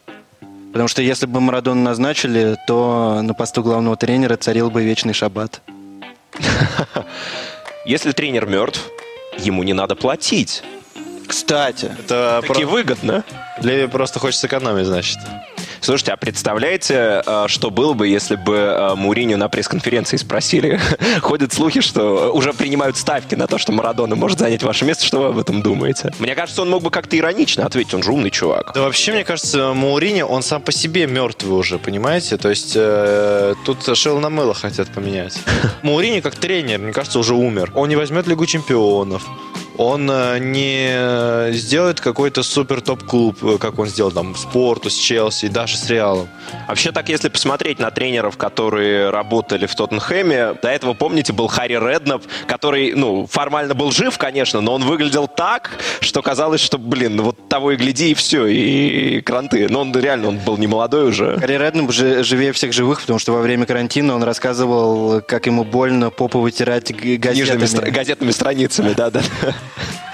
Потому 0.72 0.88
что 0.88 1.02
если 1.02 1.26
бы 1.26 1.40
Марадона 1.42 1.82
назначили, 1.82 2.58
то 2.68 3.22
на 3.24 3.34
посту 3.34 3.64
главного 3.64 3.96
тренера 3.96 4.36
царил 4.36 4.70
бы 4.70 4.84
вечный 4.84 5.14
шаббат. 5.14 5.62
Если 7.86 8.12
тренер 8.12 8.46
мертв, 8.46 8.82
ему 9.38 9.64
не 9.64 9.74
надо 9.74 9.96
платить. 9.96 10.64
Кстати, 11.28 11.92
Это 12.00 12.42
Таки 12.48 12.64
про- 12.64 12.68
выгодно. 12.72 13.24
Леви 13.62 13.88
просто 13.88 14.20
хочет 14.20 14.40
сэкономить, 14.40 14.86
значит. 14.86 15.18
Слушайте, 15.82 16.14
а 16.14 16.18
представляете, 16.18 17.22
э, 17.26 17.46
что 17.48 17.70
было 17.70 17.94
бы, 17.94 18.08
если 18.08 18.36
бы 18.36 18.56
э, 18.56 18.96
Муриню 18.96 19.38
на 19.38 19.50
пресс-конференции 19.50 20.18
спросили? 20.18 20.80
Ходят 21.22 21.54
слухи, 21.54 21.82
что 21.82 22.32
уже 22.34 22.54
принимают 22.54 22.98
ставки 22.98 23.36
на 23.36 23.46
то, 23.46 23.60
что 23.60 23.72
Марадона 23.72 24.16
может 24.16 24.40
занять 24.40 24.64
ваше 24.64 24.84
место. 24.86 25.06
Что 25.06 25.20
вы 25.20 25.26
об 25.28 25.38
этом 25.38 25.62
думаете? 25.62 26.12
Мне 26.18 26.34
кажется, 26.34 26.64
он 26.64 26.72
мог 26.72 26.82
бы 26.82 26.90
как-то 26.90 27.16
иронично 27.18 27.66
ответить. 27.68 27.94
Он 27.94 28.02
же 28.02 28.12
умный 28.12 28.32
чувак. 28.32 28.72
Да 28.74 28.82
вообще, 28.82 29.12
мне 29.12 29.24
кажется, 29.24 29.74
Маурини, 29.74 30.24
он 30.24 30.42
сам 30.42 30.62
по 30.64 30.72
себе 30.72 31.06
мертвый 31.06 31.56
уже, 31.56 31.78
понимаете? 31.78 32.38
То 32.38 32.50
есть 32.50 32.74
э, 32.76 33.54
тут 33.64 33.96
шел 33.96 34.20
на 34.20 34.30
мыло 34.32 34.56
хотят 34.56 34.90
поменять. 34.90 35.38
Маурини 35.84 36.22
как 36.22 36.36
тренер, 36.36 36.80
мне 36.80 36.94
кажется, 36.94 37.20
уже 37.20 37.36
умер. 37.36 37.72
Он 37.76 37.88
не 37.90 37.96
возьмет 37.96 38.26
Лигу 38.26 38.46
чемпионов. 38.48 39.24
Он 39.78 40.10
э, 40.10 40.40
не 40.40 41.52
сделает 41.54 42.00
какой-то 42.00 42.44
супер 42.44 42.82
топ-клуб, 42.82 43.38
э, 43.44 43.58
как 43.60 43.80
он 43.80 43.88
сделал 43.88 44.12
там 44.12 44.36
с 44.36 44.46
Порту, 44.46 44.90
с 44.90 44.96
Челси, 44.96 45.48
даже 45.48 45.78
с 45.78 45.90
Реалом. 45.90 46.28
Вообще 46.68 46.92
так, 46.92 47.10
если 47.10 47.30
посмотреть 47.30 47.80
на 47.80 47.92
тренеров, 47.92 48.38
которые 48.38 49.10
работали 49.10 49.66
в 49.66 49.76
Тоттенхэме, 49.76 50.54
до 50.62 50.70
этого, 50.70 50.94
помните, 50.94 51.34
был 51.34 51.48
Харри 51.48 51.74
Реднап, 51.74 52.24
который, 52.48 52.94
ну, 52.94 53.28
формально 53.28 53.74
был 53.74 53.92
жив, 53.92 54.18
конечно, 54.18 54.62
но 54.62 54.74
он 54.74 54.84
выглядел 54.84 55.28
так, 55.28 55.72
что 56.00 56.22
казалось, 56.22 56.62
что, 56.62 56.78
блин, 56.78 57.18
ну 57.18 57.24
вот 57.24 57.50
того 57.50 57.72
и 57.72 57.76
гляди, 57.76 58.12
и 58.12 58.14
все, 58.14 58.46
и, 58.48 59.22
кранты. 59.22 59.68
Но 59.70 59.82
он 59.82 59.94
реально, 59.94 60.30
он 60.30 60.38
был 60.38 60.58
не 60.58 60.68
молодой 60.68 61.10
уже. 61.10 61.38
Харри 61.40 61.58
Реднап 61.58 61.92
же 61.92 62.24
живее 62.24 62.52
всех 62.54 62.74
живых, 62.74 63.02
потому 63.02 63.20
что 63.20 63.34
во 63.34 63.42
время 63.42 63.66
карантина 63.66 64.16
он 64.16 64.24
рассказывал, 64.24 65.22
как 65.22 65.46
ему 65.46 65.64
больно 65.64 66.10
попу 66.10 66.40
вытирать 66.40 66.92
газетами. 67.20 67.90
газетными 67.90 68.32
страницами, 68.32 68.94
да-да. 68.94 69.22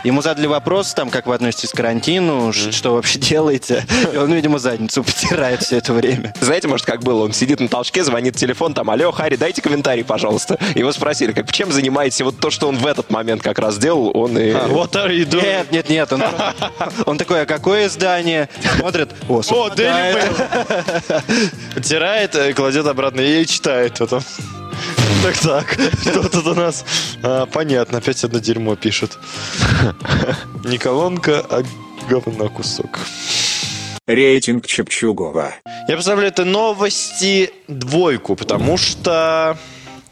Ему 0.04 0.22
задали 0.24 0.48
вопрос, 0.48 0.94
там, 0.94 1.10
как 1.12 1.28
вы 1.28 1.36
относитесь 1.36 1.70
к 1.70 1.76
карантину, 1.76 2.52
что 2.54 2.96
вообще 2.96 3.20
делаете. 3.20 3.86
И 4.12 4.18
он, 4.18 4.34
видимо, 4.34 4.58
задницу 4.58 5.04
потирает 5.04 5.62
все 5.62 5.78
это 5.78 5.94
время. 5.94 6.34
Знаете, 6.42 6.68
может, 6.68 6.86
как 6.86 7.04
было? 7.04 7.24
Он 7.24 7.34
сидит 7.34 7.60
на 7.60 7.68
толчке, 7.68 8.04
звонит 8.04 8.36
телефон, 8.36 8.74
там, 8.74 8.90
алло, 8.90 9.12
Харри, 9.12 9.36
дайте 9.36 9.62
комментарий, 9.62 10.04
пожалуйста. 10.04 10.58
Его 10.76 10.92
спросили, 10.92 11.34
как, 11.34 11.52
чем 11.52 11.72
занимаетесь? 11.72 12.22
Вот 12.22 12.40
то, 12.40 12.50
что 12.50 12.68
он 12.68 12.78
в 12.78 12.88
этот 12.88 13.12
момент 13.12 13.44
как 13.44 13.60
раз 13.60 13.78
делал, 13.78 14.12
он 14.16 14.38
и... 14.38 14.52
What 14.52 14.94
are 14.94 15.10
you 15.10 15.28
doing? 15.28 15.44
Нет, 15.44 15.72
нет, 15.72 15.90
нет. 15.90 16.14
Он, 16.14 16.24
он 17.06 17.18
такой, 17.18 17.44
а 17.44 17.46
какое 17.46 17.88
издание? 17.88 18.50
Смотрит, 18.78 19.10
о, 19.30 19.40
О. 19.40 19.70
Daily 19.70 20.16
Mail. 20.16 21.24
Потирает, 21.76 22.36
э, 22.36 22.54
кладет 22.54 22.88
обратно 22.88 23.22
и 23.22 23.46
читает 23.46 24.00
потом. 24.00 24.22
Так, 25.24 25.38
так, 25.38 25.74
что 26.02 26.30
тут 26.30 26.48
у 26.48 26.56
нас? 26.56 26.86
А, 27.24 27.46
понятно, 27.46 28.00
опять 28.00 28.24
одно 28.24 28.40
дерьмо 28.40 28.76
пишет. 28.76 29.18
Не 30.66 30.78
колонка, 30.78 31.46
а 31.50 31.64
говно 32.10 32.50
кусок. 32.50 33.00
Рейтинг 34.08 34.66
Чепчугова. 34.66 35.54
Я 35.88 35.96
поставлю 35.96 36.28
это 36.28 36.44
новости 36.44 37.52
двойку, 37.68 38.36
потому 38.36 38.78
что 38.78 39.58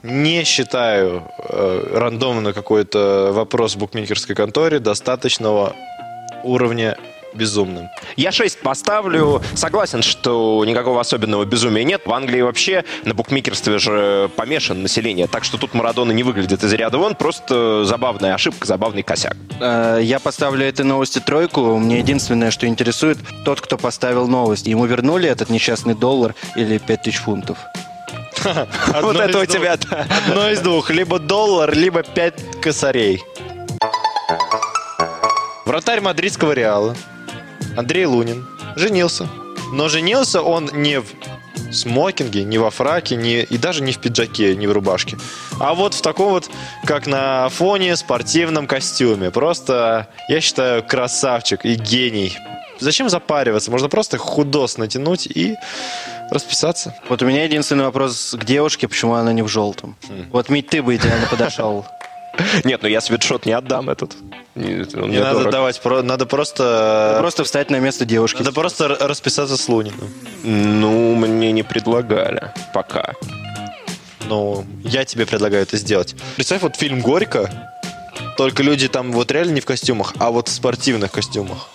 не 0.04 0.44
считаю 0.44 1.24
э, 1.40 1.92
рандомно 1.94 2.54
какой-то 2.54 3.32
вопрос 3.34 3.76
в 3.76 3.80
букмекерской 3.80 4.36
конторе 4.36 4.80
достаточного 4.80 5.76
уровня 6.44 6.98
безумным. 7.34 7.90
Я 8.16 8.32
6 8.32 8.60
поставлю. 8.60 9.42
Согласен, 9.56 10.02
что 10.02 10.64
никакого 10.66 11.02
особенного 11.02 11.46
безумия 11.46 11.84
нет. 11.84 12.02
В 12.06 12.14
Англии 12.14 12.42
вообще 12.42 12.84
на 13.06 13.14
букмекерстве 13.14 13.80
же 13.80 14.30
помешан 14.36 14.82
население. 14.82 15.28
Так 15.28 15.44
что 15.44 15.58
тут 15.58 15.74
Марадона 15.74 16.12
не 16.12 16.24
выглядит 16.24 16.64
из 16.64 16.74
ряда 16.74 16.98
вон. 16.98 17.16
Просто 17.16 17.84
забавная 17.86 18.34
ошибка, 18.34 18.66
забавный 18.66 19.04
косяк. 19.04 19.36
Э, 19.60 20.00
Я 20.02 20.20
поставлю 20.20 20.66
этой 20.66 20.86
новости 20.86 21.20
тройку. 21.20 21.78
Мне 21.78 22.00
единственное, 22.00 22.52
что 22.52 22.68
интересует, 22.68 23.18
тот, 23.46 23.62
кто 23.62 23.78
поставил 23.78 24.28
новость. 24.28 24.68
Ему 24.68 24.86
вернули 24.86 25.30
этот 25.30 25.50
несчастный 25.50 25.96
доллар 25.96 26.36
или 26.56 26.78
5000 26.78 27.18
фунтов? 27.18 27.58
вот 29.02 29.16
это 29.18 29.40
у 29.40 29.46
тебя. 29.46 29.74
Одно 29.74 30.50
из 30.50 30.62
двух. 30.62 30.90
Либо 30.90 31.20
доллар, 31.20 31.74
либо 31.74 32.04
пять 32.04 32.36
косарей. 32.62 33.22
Вратарь 35.66 36.02
мадридского 36.02 36.54
Реала 36.54 36.96
Андрей 37.78 38.06
Лунин 38.06 38.46
женился. 38.76 39.28
Но 39.72 39.88
женился 39.88 40.42
он 40.42 40.70
не 40.74 41.00
в 41.00 41.06
смокинге, 41.72 42.44
не 42.44 42.58
во 42.58 42.70
фраке, 42.72 43.16
не, 43.16 43.44
и 43.44 43.58
даже 43.58 43.84
не 43.84 43.92
в 43.92 44.00
пиджаке, 44.00 44.56
не 44.56 44.68
в 44.68 44.72
рубашке. 44.72 45.18
А 45.60 45.74
вот 45.74 45.94
в 45.94 46.02
таком 46.02 46.32
вот, 46.32 46.50
как 46.86 47.08
на 47.08 47.50
фоне, 47.50 47.96
спортивном 47.96 48.68
костюме. 48.68 49.32
Просто, 49.32 50.08
я 50.28 50.42
считаю, 50.42 50.84
красавчик 50.84 51.66
и 51.66 51.76
гений. 51.76 52.38
Зачем 52.80 53.10
запариваться? 53.10 53.72
Можно 53.72 53.90
просто 53.90 54.18
худос 54.18 54.78
натянуть 54.78 55.28
и 55.28 55.56
расписаться. 56.32 56.96
Вот 57.10 57.22
у 57.22 57.26
меня 57.26 57.44
единственный 57.44 57.84
вопрос 57.84 58.36
к 58.40 58.46
девушке, 58.46 58.88
почему 58.88 59.16
она 59.16 59.34
не 59.34 59.42
в 59.42 59.48
желтом. 59.48 59.96
Вот, 60.32 60.50
Мить, 60.50 60.70
ты 60.70 60.82
бы 60.82 60.96
идеально 60.96 61.28
подошел. 61.28 61.86
Нет, 62.64 62.82
ну 62.82 62.88
я 62.90 63.02
свитшот 63.02 63.46
не 63.46 63.52
отдам 63.54 63.90
этот. 63.90 64.16
Не, 64.56 64.82
он 64.96 65.02
Не 65.04 65.08
мне 65.08 65.20
надо 65.20 65.40
дорог. 65.40 65.52
давать, 65.54 65.82
про- 65.82 66.02
надо 66.04 66.26
просто... 66.26 67.18
Просто 67.20 67.44
встать 67.44 67.70
на 67.70 67.80
место 67.80 68.06
девушки. 68.06 68.38
Надо 68.40 68.52
просто 68.52 68.88
расписаться 68.88 69.58
с 69.58 69.70
Луниным. 69.70 70.10
Ну, 70.44 71.16
мне 71.16 71.52
не 71.52 71.64
предлагали. 71.64 72.52
Пока. 72.74 73.14
Ну, 74.28 74.66
я 74.84 75.06
тебе 75.06 75.26
предлагаю 75.26 75.64
это 75.64 75.78
сделать. 75.78 76.16
Представь, 76.36 76.62
вот 76.62 76.76
фильм 76.76 77.02
«Горько», 77.02 77.74
только 78.38 78.64
люди 78.64 78.88
там 78.88 79.12
вот 79.12 79.32
реально 79.32 79.52
не 79.54 79.62
в 79.62 79.66
костюмах, 79.66 80.14
а 80.20 80.30
вот 80.32 80.48
в 80.48 80.52
спортивных 80.52 81.12
костюмах. 81.12 81.70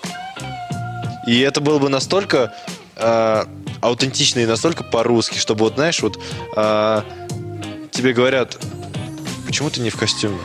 И 1.26 1.40
это 1.40 1.61
было 1.61 1.78
бы 1.78 1.88
настолько 1.88 2.54
э, 2.97 3.44
аутентично 3.80 4.40
и 4.40 4.47
настолько 4.47 4.85
по-русски, 4.85 5.38
чтобы 5.38 5.64
вот, 5.64 5.75
знаешь, 5.75 6.00
вот 6.00 6.18
э, 6.56 7.02
тебе 7.90 8.12
говорят, 8.12 8.59
почему 9.47 9.71
ты 9.71 9.80
не 9.80 9.90
в 9.90 9.97
костюме? 9.97 10.38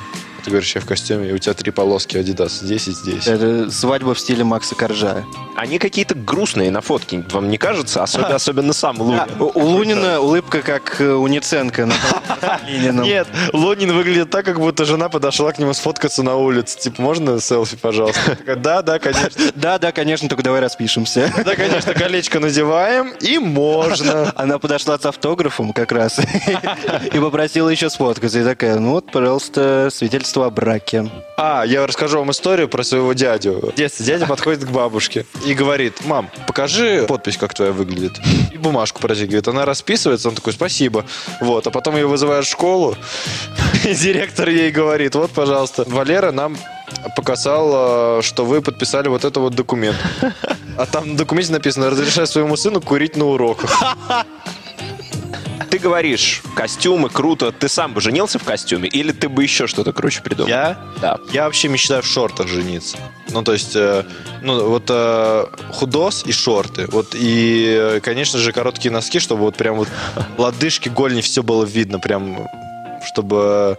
А 0.49 0.51
Ты 0.51 0.55
говоришь, 0.55 0.73
я 0.73 0.81
в 0.81 0.85
костюме, 0.85 1.29
и 1.29 1.31
у 1.31 1.37
тебя 1.37 1.53
три 1.53 1.69
полоски 1.71 2.17
Adidas 2.17 2.63
здесь 2.63 2.87
и 2.87 2.91
здесь. 2.91 3.27
Это 3.27 3.69
свадьба 3.69 4.15
в 4.15 4.19
стиле 4.19 4.43
Макса 4.43 4.73
Коржа. 4.73 5.23
Они 5.55 5.77
какие-то 5.77 6.15
грустные 6.15 6.71
на 6.71 6.81
фотке, 6.81 7.23
вам 7.31 7.49
не 7.49 7.59
кажется? 7.59 8.01
Особенно, 8.01 8.35
особенно 8.35 8.73
сам 8.73 8.99
Лунин. 8.99 9.21
У, 9.39 9.43
у 9.43 9.65
Лунина 9.65 10.19
улыбка 10.19 10.61
как 10.61 10.99
э, 11.01 11.11
у 11.11 11.27
Ленином. 12.67 13.05
Нет, 13.05 13.27
Лунин 13.53 13.91
выглядит 13.93 14.29
так, 14.31 14.45
как 14.45 14.59
будто 14.59 14.85
жена 14.85 15.09
подошла 15.09 15.51
к 15.51 15.59
нему 15.59 15.73
сфоткаться 15.73 16.23
на 16.23 16.35
улице. 16.35 16.79
Типа, 16.79 17.01
можно 17.01 17.39
селфи, 17.39 17.77
пожалуйста? 17.77 18.37
Да, 18.57 18.81
да, 18.81 18.97
конечно. 18.97 19.29
Да, 19.55 19.77
да, 19.77 19.91
конечно, 19.91 20.29
только 20.29 20.43
давай 20.43 20.61
распишемся. 20.61 21.31
Да, 21.45 21.55
конечно, 21.55 21.93
колечко 21.93 22.39
надеваем, 22.39 23.13
и 23.19 23.37
можно. 23.37 24.31
Она 24.35 24.57
подошла 24.57 24.97
с 24.97 25.05
автографом 25.05 25.73
как 25.73 25.91
раз 25.91 26.19
и 27.13 27.19
попросила 27.19 27.69
еще 27.69 27.89
сфоткаться. 27.89 28.39
И 28.39 28.43
такая, 28.43 28.79
ну 28.79 28.91
вот, 28.91 29.11
пожалуйста, 29.11 29.89
свидетельство 29.91 30.38
о 30.43 30.49
браке. 30.49 31.09
А, 31.37 31.63
я 31.65 31.85
расскажу 31.85 32.19
вам 32.19 32.31
историю 32.31 32.67
про 32.67 32.83
своего 32.83 33.13
дядю. 33.13 33.71
В 33.73 33.75
детстве 33.75 34.05
дядя 34.05 34.25
подходит 34.27 34.65
к 34.65 34.69
бабушке 34.69 35.25
и 35.45 35.53
говорит, 35.53 36.05
мам, 36.05 36.29
покажи 36.47 37.05
подпись, 37.07 37.37
как 37.37 37.53
твоя 37.53 37.71
выглядит. 37.71 38.19
И 38.51 38.57
бумажку 38.57 38.99
протягивает. 39.01 39.47
Она 39.47 39.65
расписывается, 39.65 40.29
он 40.29 40.35
такой, 40.35 40.53
спасибо. 40.53 41.05
Вот, 41.41 41.67
а 41.67 41.71
потом 41.71 41.95
ее 41.95 42.07
вызывают 42.07 42.45
в 42.45 42.49
школу, 42.49 42.95
и 43.85 43.93
директор 43.93 44.49
ей 44.49 44.71
говорит, 44.71 45.15
вот, 45.15 45.31
пожалуйста, 45.31 45.83
Валера 45.87 46.31
нам 46.31 46.57
показал, 47.15 48.21
что 48.21 48.45
вы 48.45 48.61
подписали 48.61 49.07
вот 49.07 49.23
этот 49.23 49.37
вот 49.37 49.55
документ. 49.55 49.97
А 50.77 50.85
там 50.85 51.09
на 51.09 51.17
документе 51.17 51.51
написано, 51.51 51.89
разрешаю 51.89 52.27
своему 52.27 52.55
сыну 52.55 52.81
курить 52.81 53.15
на 53.15 53.25
уроках. 53.25 53.95
Ты 55.69 55.77
говоришь, 55.77 56.41
костюмы, 56.55 57.09
круто. 57.09 57.51
Ты 57.51 57.69
сам 57.69 57.93
бы 57.93 58.01
женился 58.01 58.39
в 58.39 58.43
костюме? 58.43 58.89
Или 58.89 59.11
ты 59.11 59.29
бы 59.29 59.43
еще 59.43 59.67
что-то 59.67 59.93
круче 59.93 60.21
придумал? 60.23 60.49
Я? 60.49 60.77
Да. 60.99 61.19
Я 61.31 61.45
вообще 61.45 61.67
мечтаю 61.67 62.01
в 62.01 62.07
шортах 62.07 62.47
жениться. 62.47 62.97
Ну, 63.29 63.43
то 63.43 63.53
есть, 63.53 63.75
э, 63.75 64.03
ну, 64.41 64.67
вот 64.67 64.85
э, 64.89 65.45
худос 65.71 66.23
и 66.25 66.31
шорты. 66.31 66.87
Вот, 66.87 67.13
и, 67.13 67.77
э, 67.79 67.99
конечно 68.01 68.39
же, 68.39 68.51
короткие 68.51 68.91
носки, 68.91 69.19
чтобы 69.19 69.41
вот 69.41 69.57
прям 69.57 69.75
вот 69.75 69.87
лодыжки, 70.39 70.89
голени, 70.89 71.21
все 71.21 71.43
было 71.43 71.63
видно, 71.63 71.99
прям, 71.99 72.47
чтобы 73.05 73.77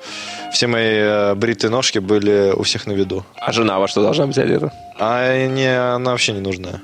все 0.53 0.69
мои 0.69 0.95
э, 0.95 1.35
бритые 1.35 1.73
ножки 1.73 1.99
были 1.99 2.53
у 2.55 2.63
всех 2.63 2.87
на 2.87 2.93
виду. 2.93 3.25
А 3.37 3.51
жена 3.51 3.81
во 3.81 3.89
что 3.89 4.01
должна 4.01 4.29
быть 4.29 4.39
одета? 4.39 4.73
А 4.97 5.47
не, 5.49 5.67
она 5.67 6.13
вообще 6.13 6.33
не 6.35 6.41
нужна. 6.41 6.81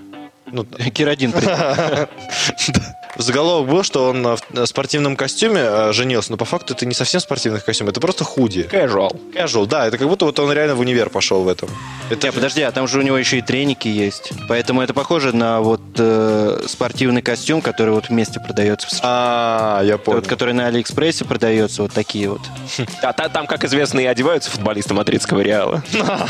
Ну, 0.50 0.64
Кир-1. 0.64 2.08
заголовок 3.18 3.68
был, 3.70 3.82
что 3.82 4.10
он 4.10 4.26
э, 4.26 4.36
в 4.50 4.66
спортивном 4.66 5.16
костюме 5.16 5.60
э, 5.62 5.92
женился, 5.92 6.30
но 6.32 6.36
по 6.36 6.44
факту 6.44 6.74
это 6.74 6.86
не 6.86 6.94
совсем 6.94 7.20
спортивный 7.20 7.60
костюм, 7.60 7.88
это 7.88 8.00
просто 8.00 8.24
худи. 8.24 8.68
Casual. 8.70 9.18
Casual, 9.34 9.66
да, 9.66 9.86
это 9.86 9.98
как 9.98 10.08
будто 10.08 10.24
вот 10.24 10.38
он 10.38 10.52
реально 10.52 10.74
в 10.74 10.80
универ 10.80 11.10
пошел 11.10 11.42
в 11.42 11.48
этом. 11.48 11.68
Это 12.10 12.26
Не, 12.26 12.32
подожди, 12.32 12.62
а 12.62 12.70
там 12.72 12.86
же 12.88 12.98
у 12.98 13.02
него 13.02 13.16
еще 13.18 13.38
и 13.38 13.42
треники 13.42 13.88
есть. 13.88 14.32
Поэтому 14.48 14.80
это 14.82 14.94
похоже 14.94 15.34
на 15.34 15.60
вот 15.60 15.80
э, 15.98 16.62
спортивный 16.66 17.22
костюм, 17.22 17.60
который 17.62 17.90
вот 17.94 18.08
вместе 18.08 18.40
продается. 18.40 18.86
А, 19.02 19.82
я 19.82 19.98
понял. 19.98 20.18
Вот, 20.20 20.26
который 20.28 20.54
на 20.54 20.66
Алиэкспрессе 20.66 21.24
продается, 21.24 21.82
вот 21.82 21.92
такие 21.92 22.28
вот. 22.30 22.40
А 23.02 23.12
та- 23.12 23.28
там, 23.28 23.46
как 23.46 23.64
известно, 23.64 24.00
и 24.00 24.04
одеваются 24.04 24.50
футболисты 24.50 24.94
мадридского 24.94 25.40
Реала. 25.40 25.82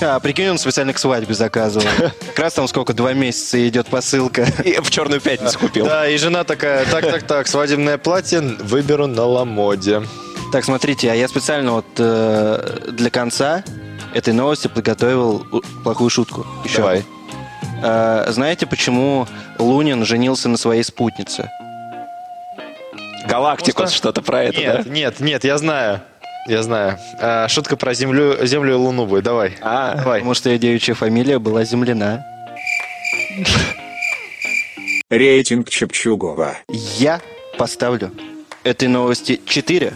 А, 0.10 0.18
прикинь, 0.18 0.48
он 0.48 0.58
специально 0.58 0.92
к 0.92 0.98
свадьбе 0.98 1.34
заказывал. 1.34 1.86
Как 2.28 2.38
раз 2.38 2.54
там 2.54 2.66
сколько, 2.68 2.94
два 2.94 3.12
месяца 3.12 3.68
идет 3.68 3.88
посылка. 3.88 4.42
И 4.64 4.72
в 4.80 4.90
черную 4.90 5.20
пятницу 5.20 5.58
купил. 5.58 5.84
Да, 5.84 6.08
и 6.08 6.16
жена 6.16 6.44
такая, 6.44 6.84
так, 6.86 7.02
так, 7.02 7.22
так, 7.24 7.46
свадебное 7.46 7.98
платье 7.98 8.40
выберу 8.40 9.06
на 9.06 9.24
Ламоде. 9.24 10.02
Так, 10.52 10.64
смотрите, 10.64 11.10
а 11.10 11.14
я 11.14 11.28
специально 11.28 11.72
вот 11.72 11.86
э, 11.98 12.88
для 12.92 13.10
конца 13.10 13.62
этой 14.14 14.32
новости 14.32 14.66
подготовил 14.66 15.46
плохую 15.84 16.10
шутку. 16.10 16.46
Еще. 16.64 16.78
Давай. 16.78 17.04
Э, 17.82 18.24
знаете, 18.28 18.66
почему 18.66 19.28
Лунин 19.58 20.04
женился 20.04 20.48
на 20.48 20.56
своей 20.56 20.82
спутнице? 20.82 21.50
Галактикус, 23.28 23.92
что-то 23.92 24.22
про 24.22 24.44
это, 24.44 24.58
Нет, 24.58 24.84
да? 24.84 24.90
нет, 24.90 25.20
нет, 25.20 25.44
я 25.44 25.58
знаю. 25.58 26.00
Я 26.46 26.62
знаю. 26.62 26.98
А, 27.20 27.48
шутка 27.48 27.76
про 27.76 27.94
землю, 27.94 28.38
землю 28.46 28.72
и 28.72 28.76
луну 28.76 29.06
будет. 29.06 29.24
Давай. 29.24 29.56
А, 29.60 29.94
Давай. 29.96 30.20
Потому 30.20 30.34
что 30.34 30.50
ее 30.50 30.58
девичья 30.58 30.94
фамилия 30.94 31.38
была 31.38 31.64
земляна. 31.64 32.24
Рейтинг 35.10 35.68
Чепчугова. 35.68 36.56
Я 36.68 37.20
поставлю 37.58 38.12
этой 38.64 38.88
новости 38.88 39.40
4. 39.44 39.92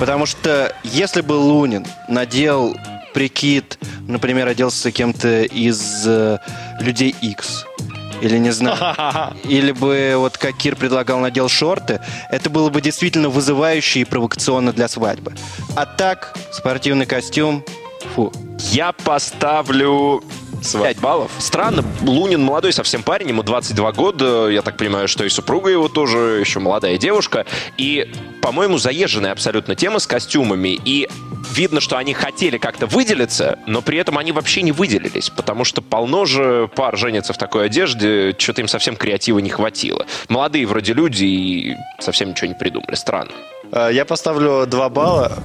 Потому 0.00 0.26
что 0.26 0.74
если 0.84 1.20
бы 1.20 1.32
Лунин 1.32 1.86
надел 2.08 2.76
прикид, 3.14 3.78
например, 4.06 4.46
оделся 4.46 4.90
кем-то 4.90 5.42
из 5.42 6.04
э, 6.06 6.38
людей 6.80 7.14
X, 7.20 7.64
или 8.20 8.38
не 8.38 8.50
знаю, 8.50 9.34
или 9.44 9.72
бы 9.72 10.14
вот 10.16 10.38
как 10.38 10.56
Кир 10.56 10.76
предлагал, 10.76 11.18
надел 11.20 11.48
шорты, 11.48 12.00
это 12.30 12.50
было 12.50 12.70
бы 12.70 12.80
действительно 12.80 13.28
вызывающе 13.28 14.00
и 14.00 14.04
провокационно 14.04 14.72
для 14.72 14.88
свадьбы. 14.88 15.34
А 15.76 15.86
так, 15.86 16.36
спортивный 16.52 17.06
костюм, 17.06 17.64
фу. 18.14 18.32
Я 18.70 18.92
поставлю 18.92 20.22
5 20.72 20.98
баллов. 20.98 21.30
Странно, 21.38 21.84
Лунин 22.02 22.42
молодой 22.42 22.72
совсем 22.72 23.02
парень, 23.02 23.28
ему 23.28 23.42
22 23.42 23.92
года. 23.92 24.48
Я 24.48 24.62
так 24.62 24.76
понимаю, 24.76 25.08
что 25.08 25.24
и 25.24 25.28
супруга 25.28 25.70
его 25.70 25.88
тоже 25.88 26.40
еще 26.40 26.58
молодая 26.60 26.98
девушка. 26.98 27.46
И, 27.76 28.10
по-моему, 28.42 28.78
заезженная 28.78 29.32
абсолютно 29.32 29.74
тема 29.74 29.98
с 29.98 30.06
костюмами. 30.06 30.78
И 30.84 31.08
видно, 31.52 31.80
что 31.80 31.96
они 31.96 32.14
хотели 32.14 32.58
как-то 32.58 32.86
выделиться, 32.86 33.58
но 33.66 33.82
при 33.82 33.98
этом 33.98 34.18
они 34.18 34.32
вообще 34.32 34.62
не 34.62 34.72
выделились, 34.72 35.30
потому 35.30 35.64
что 35.64 35.82
полно 35.82 36.24
же 36.24 36.68
пар 36.74 36.96
женятся 36.96 37.32
в 37.32 37.38
такой 37.38 37.66
одежде, 37.66 38.34
что-то 38.38 38.60
им 38.60 38.68
совсем 38.68 38.96
креатива 38.96 39.38
не 39.38 39.50
хватило. 39.50 40.06
Молодые 40.28 40.66
вроде 40.66 40.92
люди 40.92 41.24
и 41.24 41.76
совсем 41.98 42.30
ничего 42.30 42.48
не 42.48 42.54
придумали. 42.54 42.94
Странно. 42.94 43.32
А, 43.72 43.88
Я 43.88 44.04
поставлю 44.04 44.66
2 44.66 44.88
балла, 44.88 45.38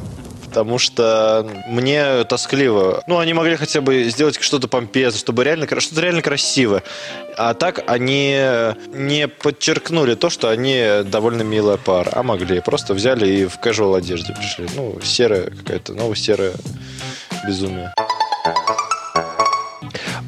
потому 0.53 0.77
что 0.77 1.49
мне 1.67 2.23
тоскливо. 2.25 3.03
Ну, 3.07 3.17
они 3.17 3.33
могли 3.33 3.55
хотя 3.55 3.81
бы 3.81 4.03
сделать 4.03 4.39
что-то 4.39 4.67
помпезное, 4.67 5.17
чтобы 5.17 5.43
реально, 5.43 5.65
что-то 5.79 6.01
реально 6.01 6.21
красивое. 6.21 6.83
А 7.35 7.55
так 7.55 7.83
они 7.87 8.37
не 8.93 9.27
подчеркнули 9.27 10.13
то, 10.13 10.29
что 10.29 10.49
они 10.49 11.01
довольно 11.05 11.41
милая 11.41 11.77
пара. 11.77 12.11
А 12.13 12.21
могли. 12.21 12.61
Просто 12.61 12.93
взяли 12.93 13.27
и 13.27 13.45
в 13.47 13.57
casual 13.57 13.97
одежде 13.97 14.35
пришли. 14.35 14.67
Ну, 14.75 14.99
серая 15.01 15.49
какая-то, 15.49 15.93
ну, 15.93 16.13
серое 16.13 16.53
безумие. 17.47 17.91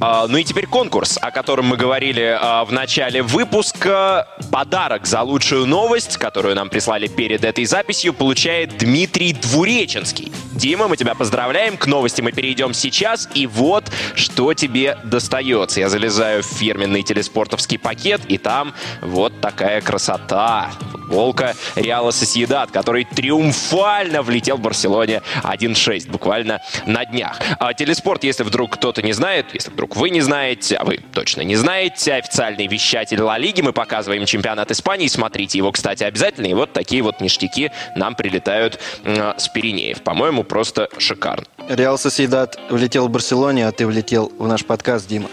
А, 0.08 0.28
Ну 0.28 0.38
и 0.38 0.44
теперь 0.44 0.68
конкурс, 0.68 1.18
о 1.20 1.32
котором 1.32 1.66
мы 1.66 1.78
говорили 1.78 2.38
а, 2.40 2.64
в 2.64 2.72
начале 2.72 3.24
выпуска. 3.24 4.28
Подарок 4.52 5.08
за 5.08 5.24
лучшую 5.24 5.66
новость, 5.66 6.18
которую 6.18 6.56
нам 6.56 6.70
прислали 6.70 7.08
перед 7.08 7.44
этой 7.44 7.66
записью, 7.66 8.14
получает 8.14 8.78
Дмитрий 8.78 9.34
Двуреченский. 9.34 10.32
Дима, 10.52 10.88
мы 10.88 10.96
тебя 10.96 11.16
поздравляем. 11.16 11.76
К 11.76 11.88
новости 11.88 12.22
мы 12.22 12.32
перейдем 12.32 12.76
сейчас. 12.76 13.28
И 13.34 13.48
вот, 13.48 13.86
что 14.14 14.54
тебе 14.54 14.96
достается. 15.04 15.80
Я 15.80 15.90
залезаю 15.90 16.44
в 16.44 16.46
фирменный 16.46 17.02
телеспортовский 17.02 17.80
пакет, 17.80 18.22
и 18.28 18.38
там 18.38 18.76
вот 19.02 19.42
такая 19.42 19.82
красота. 19.82 20.70
Футболка 21.06 21.56
Реала 21.76 22.12
Сосьедад, 22.12 22.72
который 22.72 23.06
триумфально 23.06 24.24
влетел 24.24 24.58
в 24.58 24.62
Барселоне 24.62 25.22
1-6 25.44 26.10
буквально 26.10 26.62
на 26.88 27.06
днях. 27.06 27.40
А 27.60 27.74
телеспорт, 27.74 28.24
если 28.24 28.44
вдруг 28.44 28.74
кто-то 28.74 29.04
не 29.04 29.14
знает, 29.14 29.48
если 29.54 29.70
вдруг 29.70 29.96
вы 29.96 30.10
не 30.10 30.22
знаете, 30.22 30.78
а 30.78 30.84
вы 30.84 31.00
точно 31.14 31.42
не 31.42 31.56
знаете, 31.56 32.14
официальный 32.14 32.68
вещатель 32.68 33.22
Ла 33.22 33.38
Лиги, 33.38 33.62
мы 33.62 33.72
показываем 33.72 34.26
чемпионат 34.26 34.72
Испании, 34.72 35.08
смотрите 35.08 35.60
его, 35.60 35.72
кстати, 35.72 36.04
обязательно, 36.04 36.48
и 36.48 36.54
вот 36.54 36.74
такие 36.74 37.04
вот 37.04 37.22
ништяки 37.22 37.72
нам 37.96 38.16
прилетают 38.16 38.80
м, 39.04 39.38
с 39.38 39.48
Пиренеев. 39.48 40.02
По-моему, 40.02 40.44
просто 40.44 40.90
шикарно. 40.98 41.46
Реал 41.70 41.98
Соседат 42.00 42.60
влетел 42.70 43.08
в 43.08 43.12
Барселоне, 43.12 43.68
а 43.68 43.72
ты 43.72 43.86
влетел 43.86 44.32
в 44.40 44.48
наш 44.48 44.66
подкаст, 44.66 45.08
Дима. 45.08 45.30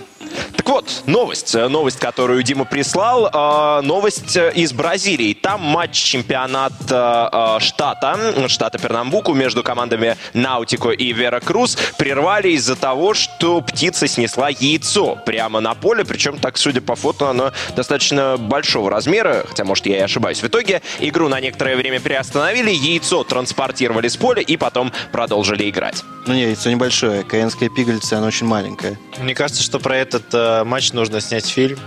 Так 0.65 0.75
вот, 0.75 1.03
новость. 1.07 1.57
Э, 1.57 1.67
Новость, 1.67 1.99
которую 1.99 2.41
Дима 2.45 2.65
прислал. 2.65 3.27
э, 3.27 3.81
Новость 3.83 4.37
э, 4.37 4.53
из 4.55 4.73
Бразилии. 4.73 5.35
Там 5.35 5.61
матч 5.61 6.01
чемпионата 6.01 7.59
штата, 7.59 8.49
штата 8.49 8.79
Пернамбуку 8.79 9.33
между 9.35 9.65
командами 9.65 10.17
Наутико 10.35 10.91
и 10.91 11.13
Вера 11.13 11.41
Круз 11.41 11.77
прервали 11.99 12.51
из-за 12.51 12.77
того, 12.77 13.13
что 13.13 13.61
птица 13.61 14.07
снесла 14.07 14.51
яйцо 14.51 15.19
прямо 15.27 15.59
на 15.59 15.75
поле. 15.75 16.05
Причем, 16.05 16.39
так, 16.39 16.57
судя 16.57 16.81
по 16.81 16.95
фото, 16.95 17.31
оно 17.31 17.51
достаточно 17.75 18.37
большого 18.39 18.89
размера, 18.89 19.45
хотя, 19.49 19.65
может, 19.65 19.87
я 19.87 19.97
и 19.97 20.01
ошибаюсь. 20.01 20.43
В 20.43 20.47
итоге 20.47 20.81
игру 21.01 21.29
на 21.29 21.41
некоторое 21.41 21.75
время 21.75 21.99
приостановили, 21.99 22.71
яйцо 22.71 23.25
транспортировали 23.25 24.07
с 24.07 24.17
поля 24.17 24.43
и 24.43 24.57
потом 24.57 24.93
продолжили 25.11 25.69
играть. 25.69 26.05
Ну 26.27 26.35
не, 26.35 26.43
яйцо 26.43 26.71
небольшое. 26.71 27.25
Каенская 27.25 27.69
пигалица, 27.69 28.19
она 28.19 28.29
очень 28.29 28.47
маленькая. 28.47 28.97
Мне 29.19 29.35
кажется, 29.35 29.61
что 29.61 29.81
про 29.81 29.97
этот 29.97 30.33
э, 30.61 30.65
матч 30.65 30.93
нужно 30.93 31.21
снять 31.21 31.47
фильм. 31.47 31.79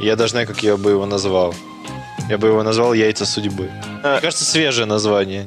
Я 0.00 0.16
даже 0.16 0.32
знаю, 0.32 0.46
как 0.46 0.62
я 0.62 0.76
бы 0.76 0.90
его 0.90 1.06
назвал. 1.06 1.54
Я 2.28 2.38
бы 2.38 2.48
его 2.48 2.62
назвал 2.62 2.92
«Яйца 2.92 3.24
судьбы». 3.24 3.70
Мне 4.02 4.20
кажется, 4.20 4.44
свежее 4.44 4.86
название. 4.86 5.46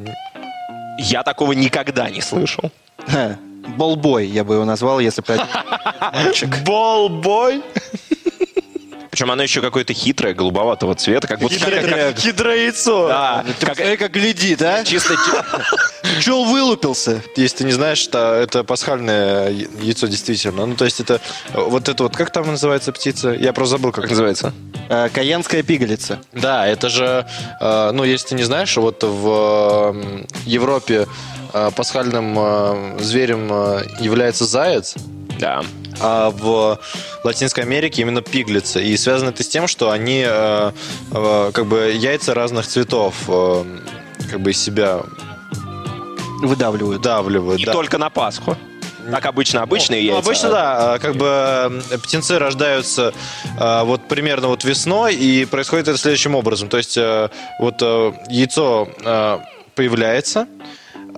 Я 0.98 1.24
такого 1.24 1.54
никогда 1.54 2.10
не 2.10 2.22
слышал. 2.22 2.72
Болбой, 3.78 4.28
я 4.28 4.44
бы 4.44 4.56
его 4.56 4.66
назвал, 4.66 5.00
если 5.00 5.22
бы... 5.22 5.38
Болбой? 6.66 7.62
Причем 9.20 9.32
оно 9.32 9.44
еще 9.44 9.60
какое-то 9.60 9.92
хитрое, 9.94 10.34
голубоватого 10.34 10.96
цвета, 10.96 11.28
как 11.28 11.40
будто 11.40 11.60
как- 11.60 11.90
как- 11.90 12.18
Хитрое 12.20 12.56
яйцо. 12.68 13.10
Да, 13.10 13.44
Ты 13.60 13.66
как- 13.66 13.76
посмотри, 13.76 13.98
как 13.98 14.12
глядит, 14.14 14.62
а? 14.62 14.86
чисто 14.86 15.16
чи- 15.16 16.22
Чел 16.24 16.46
вылупился? 16.46 17.22
Если 17.36 17.58
ты 17.58 17.64
не 17.66 17.74
знаешь, 17.74 17.98
что 17.98 18.34
это 18.36 18.64
пасхальное 18.64 19.50
яйцо 19.82 20.08
действительно. 20.08 20.66
Ну, 20.66 20.76
то 20.76 20.86
есть 20.86 21.02
это 21.02 21.20
э, 21.54 21.62
вот 21.62 21.90
это 21.90 22.04
вот, 22.04 22.16
как 22.16 22.32
там 22.32 22.48
называется 22.48 22.94
птица? 22.94 23.32
Я 23.32 23.52
просто 23.52 23.72
забыл, 23.76 23.92
как 23.92 24.04
как 24.04 24.12
называется. 24.12 24.54
А, 24.88 25.10
Каенская 25.10 25.64
пигалица. 25.64 26.22
Да, 26.32 26.66
это 26.66 26.88
же, 26.88 27.28
э, 27.60 27.92
ну, 27.92 28.06
если 28.06 28.30
ты 28.30 28.36
не 28.36 28.44
знаешь, 28.44 28.78
вот 28.78 29.04
в 29.04 29.94
э, 29.96 30.24
Европе 30.46 31.08
э, 31.54 31.72
пасхальным 31.76 32.36
э, 32.40 32.98
зверем 33.02 33.50
э, 33.52 33.84
является 34.00 34.46
заяц, 34.46 34.96
Да. 35.38 35.62
А 36.02 36.30
в 36.32 36.80
Латинской 37.24 37.64
Америке 37.64 38.02
именно 38.02 38.22
пиглица. 38.22 38.80
И 38.80 38.96
связано 38.98 39.30
это 39.30 39.44
с 39.44 39.48
тем, 39.48 39.68
что 39.68 39.92
они 39.92 40.24
э, 40.26 40.72
э, 41.12 41.52
как 41.54 41.66
бы 41.66 41.92
яйца 41.96 42.34
разных 42.34 42.68
цветов 42.68 43.16
э, 43.28 43.64
как 44.30 44.40
бы 44.42 44.52
из 44.52 44.62
себя 44.62 45.02
Выдавливают. 46.42 47.02
давливают. 47.02 47.62
И 47.62 47.66
да. 47.66 47.74
только 47.74 47.98
на 47.98 48.10
Пасху. 48.10 48.56
Как 49.12 49.26
обычно, 49.26 49.62
обычные 49.64 50.02
Ну, 50.04 50.08
яйца. 50.16 50.30
обычно, 50.30 50.50
да. 50.52 50.96
э, 50.96 51.00
Как 51.00 51.16
бы 51.16 51.82
птенцы 52.04 52.38
рождаются 52.40 53.14
вот 53.58 54.08
примерно 54.08 54.48
вот 54.50 54.64
весной, 54.64 55.16
и 55.16 55.46
происходит 55.46 55.88
это 55.88 55.98
следующим 55.98 56.36
образом. 56.36 56.70
То 56.70 56.78
есть 56.78 56.98
вот 57.60 57.82
яйцо 58.30 58.88
появляется, 59.76 60.48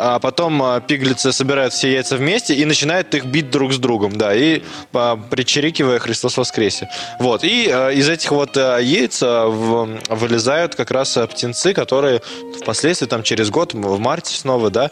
а 0.04 0.18
потом 0.18 0.64
а, 0.64 0.80
пиглицы 0.82 1.32
собирают 1.32 1.74
все 1.74 1.94
яйца 1.94 2.18
вместе 2.18 2.56
и 2.56 2.66
начинают 2.66 3.14
их 3.14 3.26
бить 3.26 3.52
друг 3.52 3.72
с 3.72 3.78
другом, 3.78 4.16
да, 4.16 4.34
и 4.34 4.64
а, 4.94 5.16
причерикивая 5.16 6.00
Христос 6.00 6.38
воскресе. 6.38 6.90
Вот, 7.20 7.44
и 7.44 7.70
а, 7.72 7.90
из 7.90 8.10
этих 8.10 8.32
вот 8.32 8.56
яиц 8.56 9.22
вылезают 9.22 10.74
как 10.74 10.90
раз 10.90 11.18
птенцы, 11.30 11.74
которые 11.74 12.22
впоследствии, 12.60 13.06
там, 13.06 13.22
через 13.22 13.52
год, 13.52 13.76
в 13.76 14.00
марте 14.00 14.34
снова, 14.34 14.72
да, 14.72 14.90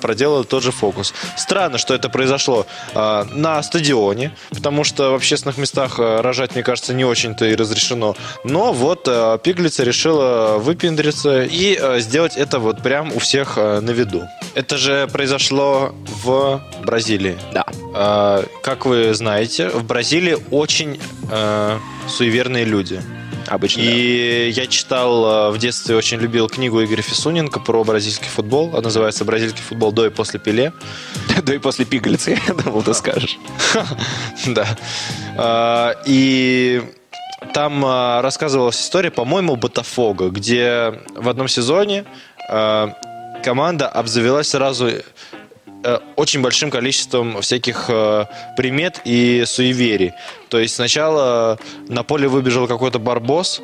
проделают 0.00 0.48
тот 0.48 0.64
же 0.64 0.72
фокус. 0.72 1.14
Странно, 1.36 1.78
что 1.78 1.94
это 1.94 2.08
произошло 2.08 2.66
на 2.94 3.62
стадионе, 3.62 4.32
потому 4.50 4.84
что 4.84 5.12
в 5.12 5.14
общественных 5.14 5.58
местах 5.58 5.98
рожать, 5.98 6.54
мне 6.54 6.64
кажется, 6.64 6.92
не 6.92 7.04
очень-то 7.04 7.44
и 7.46 7.54
разрешено. 7.54 8.16
Но 8.44 8.72
вот 8.72 9.04
пиглица 9.42 9.84
решила 9.84 10.58
выпендриться 10.58 11.44
и 11.44 12.00
сделать 12.00 12.36
это 12.36 12.58
вот 12.58 12.82
прям 12.82 13.12
у 13.14 13.18
всех 13.18 13.56
на 13.56 13.90
виду. 13.90 14.23
Это 14.54 14.76
же 14.76 15.08
произошло 15.12 15.94
в 16.24 16.60
Бразилии. 16.84 17.36
Да. 17.52 17.64
А, 17.94 18.44
Как 18.62 18.86
вы 18.86 19.14
знаете, 19.14 19.68
в 19.68 19.84
Бразилии 19.84 20.36
очень 20.50 21.00
э, 21.30 21.78
суеверные 22.08 22.64
люди. 22.64 23.00
Обычно. 23.46 23.82
да. 23.82 23.90
И 23.90 24.50
я 24.54 24.66
читал 24.66 25.50
э, 25.50 25.50
в 25.50 25.58
детстве, 25.58 25.96
очень 25.96 26.18
любил 26.18 26.48
книгу 26.48 26.82
Игоря 26.82 27.02
Фисуненко 27.02 27.60
про 27.60 27.84
бразильский 27.84 28.28
футбол. 28.28 28.70
Она 28.72 28.80
называется 28.82 29.24
«Бразильский 29.24 29.62
футбол 29.62 29.92
до 29.92 30.06
и 30.06 30.10
после 30.10 30.40
Пеле». 30.40 30.72
Да 31.42 31.54
и 31.54 31.58
после 31.58 31.84
пигалицы, 31.84 32.38
я 32.48 32.54
думал, 32.54 32.82
ты 32.82 32.94
скажешь. 32.94 33.36
Да. 34.46 34.66
А, 35.36 35.94
И 36.06 36.82
там 37.52 37.84
а, 37.84 38.22
рассказывалась 38.22 38.80
история, 38.80 39.10
по-моему, 39.10 39.56
Ботафога, 39.56 40.30
где 40.30 41.00
в 41.14 41.28
одном 41.28 41.48
сезоне 41.48 42.04
команда 43.44 43.88
обзавелась 43.88 44.48
сразу 44.48 44.88
э, 44.88 45.98
очень 46.16 46.40
большим 46.40 46.70
количеством 46.70 47.40
всяких 47.42 47.86
э, 47.88 48.24
примет 48.56 49.00
и 49.04 49.44
суеверий. 49.46 50.12
То 50.48 50.58
есть 50.58 50.74
сначала 50.74 51.58
на 51.88 52.02
поле 52.02 52.26
выбежал 52.26 52.66
какой-то 52.66 52.98
барбос, 52.98 53.60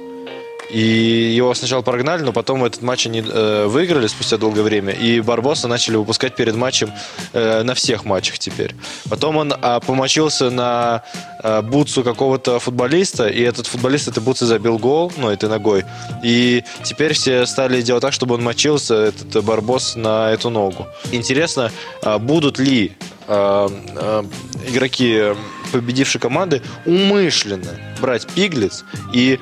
и 0.73 1.33
его 1.35 1.55
сначала 1.55 1.83
прогнали, 1.83 2.23
но 2.23 2.33
потом 2.33 2.65
этот 2.65 2.83
матч 2.83 3.07
они 3.07 3.23
э, 3.27 3.67
выиграли 3.67 4.07
спустя 4.07 4.37
долгое 4.37 4.63
время. 4.63 4.93
И 4.93 5.21
Барбоса 5.21 5.69
начали 5.69 5.97
выпускать 5.97 6.37
перед 6.37 6.55
матчем 6.55 6.93
э, 7.33 7.63
на 7.63 7.75
всех 7.75 8.05
матчах 8.05 8.39
теперь. 8.39 8.75
Потом 9.09 9.37
он 9.37 9.53
а, 9.61 9.81
помочился 9.81 10.51
на 10.51 11.03
э, 11.43 11.63
бутсу 11.63 12.03
какого-то 12.05 12.59
футболиста, 12.59 13.29
и 13.29 13.43
этот 13.43 13.67
футболист 13.67 14.09
этой 14.09 14.23
бутсы 14.23 14.47
забил 14.47 14.79
гол, 14.79 15.13
ну, 15.17 15.29
этой 15.29 15.49
ногой. 15.49 15.85
И 16.23 16.65
теперь 16.85 17.15
все 17.15 17.47
стали 17.47 17.83
делать 17.83 18.03
так, 18.03 18.13
чтобы 18.13 18.35
он 18.35 18.43
мочился, 18.43 18.95
этот 18.95 19.35
э, 19.37 19.41
Барбос, 19.41 19.97
на 19.97 20.31
эту 20.31 20.51
ногу. 20.51 20.87
Интересно, 21.13 21.71
а, 22.03 22.19
будут 22.19 22.59
ли 22.59 22.97
э, 23.27 23.69
э, 23.97 24.23
игроки 24.69 25.15
э, 25.15 25.35
победившей 25.73 26.21
команды 26.21 26.63
умышленно 26.87 27.71
брать 28.01 28.27
пиглиц 28.27 28.85
и 29.13 29.39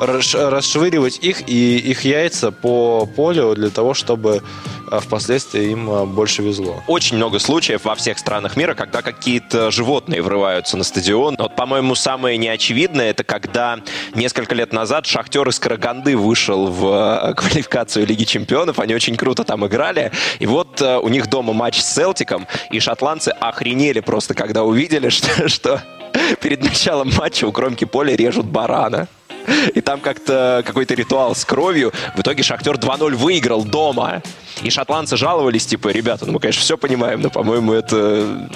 расшвыривать 0.00 1.18
их 1.18 1.48
и 1.48 1.76
их 1.78 2.04
яйца 2.04 2.50
по 2.50 3.06
полю 3.06 3.54
для 3.54 3.70
того, 3.70 3.94
чтобы 3.94 4.42
э, 4.90 5.00
впоследствии 5.00 5.70
им 5.70 5.90
э, 5.90 6.06
больше 6.06 6.42
везло. 6.42 6.82
Очень 6.86 7.16
много 7.16 7.38
случаев 7.38 7.84
во 7.84 7.94
всех 7.94 8.18
странах 8.18 8.56
мира, 8.56 8.74
когда 8.74 9.02
какие-то 9.02 9.70
животные 9.70 10.22
врываются 10.22 10.76
на 10.76 10.84
стадион. 10.84 11.36
Вот, 11.38 11.54
по-моему, 11.54 11.94
самое 11.94 12.38
неочевидное, 12.38 13.10
это 13.10 13.24
когда 13.24 13.78
несколько 14.14 14.54
лет 14.54 14.72
назад 14.72 15.06
Шахтер 15.06 15.48
из 15.48 15.58
Караганды 15.58 16.16
вышел 16.16 16.66
в 16.66 17.30
э, 17.30 17.34
квалификацию 17.34 18.06
Лиги 18.06 18.24
Чемпионов. 18.24 18.78
Они 18.78 18.94
очень 18.94 19.16
круто 19.16 19.44
там 19.44 19.66
играли. 19.66 20.12
И 20.38 20.46
вот 20.46 20.80
у 20.80 21.08
них 21.08 21.28
дома 21.28 21.52
матч 21.52 21.80
с 21.80 21.94
Селтиком, 21.94 22.46
и 22.70 22.80
шотландцы 22.80 23.28
охренели 23.28 24.00
просто, 24.00 24.34
когда 24.34 24.64
увидели, 24.64 25.08
что, 25.10 25.48
что 25.48 25.82
перед 26.40 26.62
началом 26.62 27.10
матча 27.16 27.44
у 27.46 27.52
кромки 27.52 27.84
поля 27.84 28.16
режут 28.16 28.46
барана. 28.46 29.08
И 29.74 29.80
там 29.80 30.00
как-то 30.00 30.62
какой-то 30.66 30.94
ритуал 30.94 31.34
с 31.34 31.44
кровью. 31.44 31.92
В 32.16 32.20
итоге 32.20 32.42
Шахтер 32.42 32.76
2-0 32.76 33.14
выиграл 33.14 33.64
дома. 33.64 34.22
И 34.62 34.70
шотландцы 34.70 35.16
жаловались, 35.16 35.66
типа, 35.66 35.88
ребята, 35.88 36.26
ну 36.26 36.32
мы, 36.32 36.40
конечно, 36.40 36.62
все 36.62 36.76
понимаем, 36.76 37.20
но, 37.22 37.30
по-моему, 37.30 37.72
это... 37.72 38.48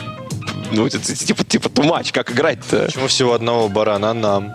Ну, 0.72 0.86
это, 0.86 0.98
типа, 0.98 1.44
типа 1.44 1.68
тумач, 1.68 2.10
как 2.12 2.30
играть-то? 2.32 2.86
Почему 2.86 3.06
всего 3.06 3.32
одного 3.34 3.68
барана 3.68 4.12
нам? 4.12 4.52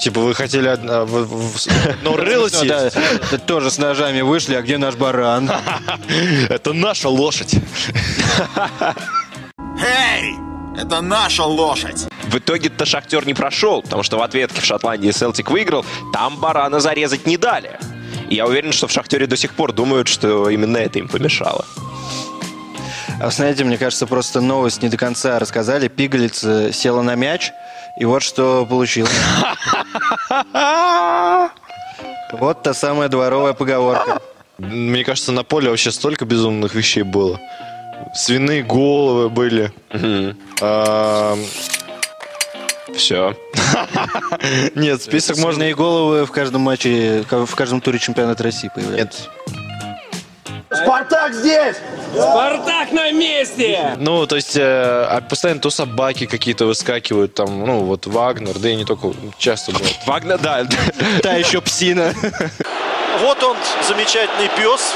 Типа 0.00 0.20
вы 0.20 0.32
хотели 0.34 0.76
в- 0.78 1.26
в- 1.26 1.68
ну, 2.02 2.16
рыло 2.16 2.48
да, 2.48 2.58
съесть? 2.58 2.96
да, 3.32 3.38
тоже 3.38 3.70
с 3.72 3.78
ножами 3.78 4.20
вышли, 4.20 4.54
а 4.54 4.62
где 4.62 4.78
наш 4.78 4.94
баран? 4.94 5.50
Это 6.48 6.72
наша 6.72 7.08
лошадь. 7.08 7.56
Эй! 9.80 10.47
Это 10.78 11.00
наша 11.00 11.42
лошадь! 11.42 12.06
В 12.30 12.38
итоге-то 12.38 12.86
Шахтер 12.86 13.26
не 13.26 13.34
прошел, 13.34 13.82
потому 13.82 14.04
что 14.04 14.16
в 14.16 14.22
ответке 14.22 14.60
в 14.60 14.64
Шотландии 14.64 15.10
Селтик 15.10 15.50
выиграл, 15.50 15.84
там 16.12 16.36
барана 16.36 16.78
зарезать 16.78 17.26
не 17.26 17.36
дали. 17.36 17.80
И 18.30 18.36
я 18.36 18.46
уверен, 18.46 18.70
что 18.70 18.86
в 18.86 18.92
Шахтере 18.92 19.26
до 19.26 19.36
сих 19.36 19.54
пор 19.54 19.72
думают, 19.72 20.06
что 20.06 20.48
именно 20.48 20.76
это 20.76 21.00
им 21.00 21.08
помешало. 21.08 21.64
А 23.20 23.30
знаете, 23.30 23.64
мне 23.64 23.76
кажется, 23.76 24.06
просто 24.06 24.40
новость 24.40 24.80
не 24.80 24.88
до 24.88 24.96
конца 24.96 25.40
рассказали. 25.40 25.88
Пигалица 25.88 26.72
села 26.72 27.02
на 27.02 27.16
мяч, 27.16 27.50
и 27.98 28.04
вот 28.04 28.22
что 28.22 28.64
получилось. 28.64 29.10
Вот 32.30 32.62
та 32.62 32.74
самая 32.74 33.08
дворовая 33.08 33.54
поговорка. 33.54 34.20
Мне 34.58 35.02
кажется, 35.02 35.32
на 35.32 35.44
поле 35.44 35.70
вообще 35.70 35.90
столько 35.90 36.26
безумных 36.26 36.74
вещей 36.74 37.02
было. 37.02 37.40
Свиные 38.14 38.62
головы 38.62 39.28
были. 39.28 39.72
Все. 42.96 43.36
Нет, 44.74 45.02
список 45.02 45.38
можно... 45.38 45.62
И 45.64 45.74
головы 45.74 46.24
в 46.24 46.32
каждом 46.32 46.62
матче, 46.62 47.24
в 47.30 47.54
каждом 47.54 47.80
туре 47.80 47.98
чемпионата 47.98 48.42
России 48.42 48.70
появляются. 48.74 49.28
Спартак 52.12 52.92
на 52.92 53.10
месте! 53.12 53.94
Ну, 53.98 54.26
то 54.26 54.36
есть, 54.36 54.56
э, 54.56 54.62
а 54.62 55.20
постоянно 55.20 55.60
то 55.60 55.70
собаки 55.70 56.26
какие-то 56.26 56.66
выскакивают, 56.66 57.34
там, 57.34 57.64
ну, 57.64 57.80
вот 57.80 58.06
Вагнер, 58.06 58.58
да 58.58 58.70
и 58.70 58.76
не 58.76 58.84
только, 58.84 59.12
часто 59.38 59.72
бывает. 59.72 59.96
Вагнер, 60.06 60.38
да. 60.38 60.66
Та 61.22 61.34
еще 61.34 61.60
псина. 61.60 62.14
Вот 63.20 63.42
он, 63.42 63.56
замечательный 63.86 64.48
пес. 64.56 64.94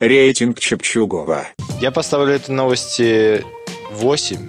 Рейтинг 0.00 0.58
Чепчугова. 0.58 1.46
Я 1.78 1.90
поставлю 1.90 2.32
этой 2.32 2.52
новости 2.52 3.44
8, 3.90 4.48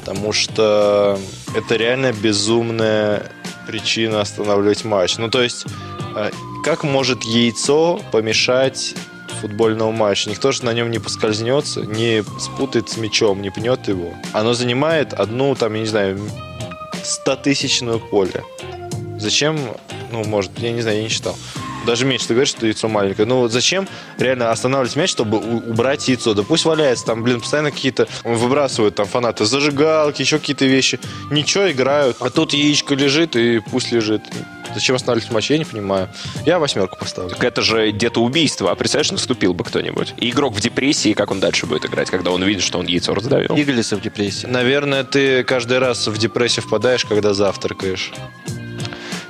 потому 0.00 0.32
что 0.32 1.16
это 1.54 1.76
реально 1.76 2.12
безумная 2.12 3.30
причина 3.68 4.20
останавливать 4.20 4.84
матч. 4.84 5.18
Ну, 5.18 5.30
то 5.30 5.40
есть, 5.40 5.66
э, 6.16 6.30
как 6.64 6.82
может 6.82 7.22
яйцо 7.22 8.00
помешать 8.10 8.96
футбольному 9.40 9.92
матчу? 9.92 10.28
Никто 10.28 10.50
же 10.50 10.64
на 10.64 10.72
нем 10.72 10.90
не 10.90 10.98
поскользнется, 10.98 11.82
не 11.82 12.24
спутает 12.40 12.88
с 12.88 12.96
мячом, 12.96 13.42
не 13.42 13.50
пнет 13.50 13.86
его. 13.86 14.12
Оно 14.32 14.54
занимает 14.54 15.12
одну, 15.12 15.54
там, 15.54 15.74
я 15.74 15.80
не 15.80 15.86
знаю, 15.86 16.18
100-тысячную 17.04 18.00
поле. 18.00 18.42
Зачем, 19.16 19.60
ну, 20.10 20.24
может, 20.24 20.58
я 20.58 20.72
не 20.72 20.82
знаю, 20.82 20.96
я 20.96 21.02
не 21.04 21.08
считал. 21.08 21.36
Даже 21.86 22.04
меньше, 22.04 22.28
ты 22.28 22.34
говоришь, 22.34 22.50
что 22.50 22.66
яйцо 22.66 22.88
маленькое. 22.88 23.26
Ну 23.26 23.38
вот 23.38 23.52
зачем 23.52 23.88
реально 24.18 24.50
останавливать 24.50 24.96
мяч, 24.96 25.10
чтобы 25.10 25.38
убрать 25.38 26.06
яйцо? 26.08 26.34
Да 26.34 26.42
пусть 26.42 26.64
валяется, 26.64 27.06
там, 27.06 27.22
блин, 27.22 27.40
постоянно 27.40 27.70
какие-то 27.70 28.08
выбрасывают 28.24 28.94
там 28.94 29.06
фанаты 29.06 29.44
зажигалки, 29.44 30.22
еще 30.22 30.38
какие-то 30.38 30.66
вещи. 30.66 31.00
Ничего, 31.30 31.70
играют. 31.70 32.16
А 32.20 32.30
тут 32.30 32.52
яичко 32.52 32.94
лежит, 32.94 33.36
и 33.36 33.60
пусть 33.60 33.92
лежит. 33.92 34.22
Зачем 34.74 34.94
останавливать 34.94 35.32
матч, 35.32 35.50
я 35.50 35.58
не 35.58 35.64
понимаю. 35.64 36.08
Я 36.46 36.58
восьмерку 36.58 36.96
поставлю. 36.96 37.30
Так 37.30 37.42
это 37.42 37.62
же 37.62 37.90
где-то 37.90 38.22
убийство. 38.22 38.70
А 38.70 38.74
представляешь, 38.76 39.10
наступил 39.10 39.52
бы 39.52 39.64
кто-нибудь. 39.64 40.14
И 40.18 40.30
игрок 40.30 40.54
в 40.54 40.60
депрессии, 40.60 41.12
как 41.12 41.30
он 41.30 41.40
дальше 41.40 41.66
будет 41.66 41.86
играть, 41.86 42.10
когда 42.10 42.30
он 42.30 42.44
видит, 42.44 42.62
что 42.62 42.78
он 42.78 42.86
яйцо 42.86 43.14
раздавил? 43.14 43.56
Пигалица 43.56 43.96
в 43.96 44.00
депрессии. 44.00 44.46
Наверное, 44.46 45.02
ты 45.02 45.42
каждый 45.42 45.78
раз 45.78 46.06
в 46.06 46.16
депрессию 46.18 46.64
впадаешь, 46.64 47.04
когда 47.04 47.34
завтракаешь. 47.34 48.12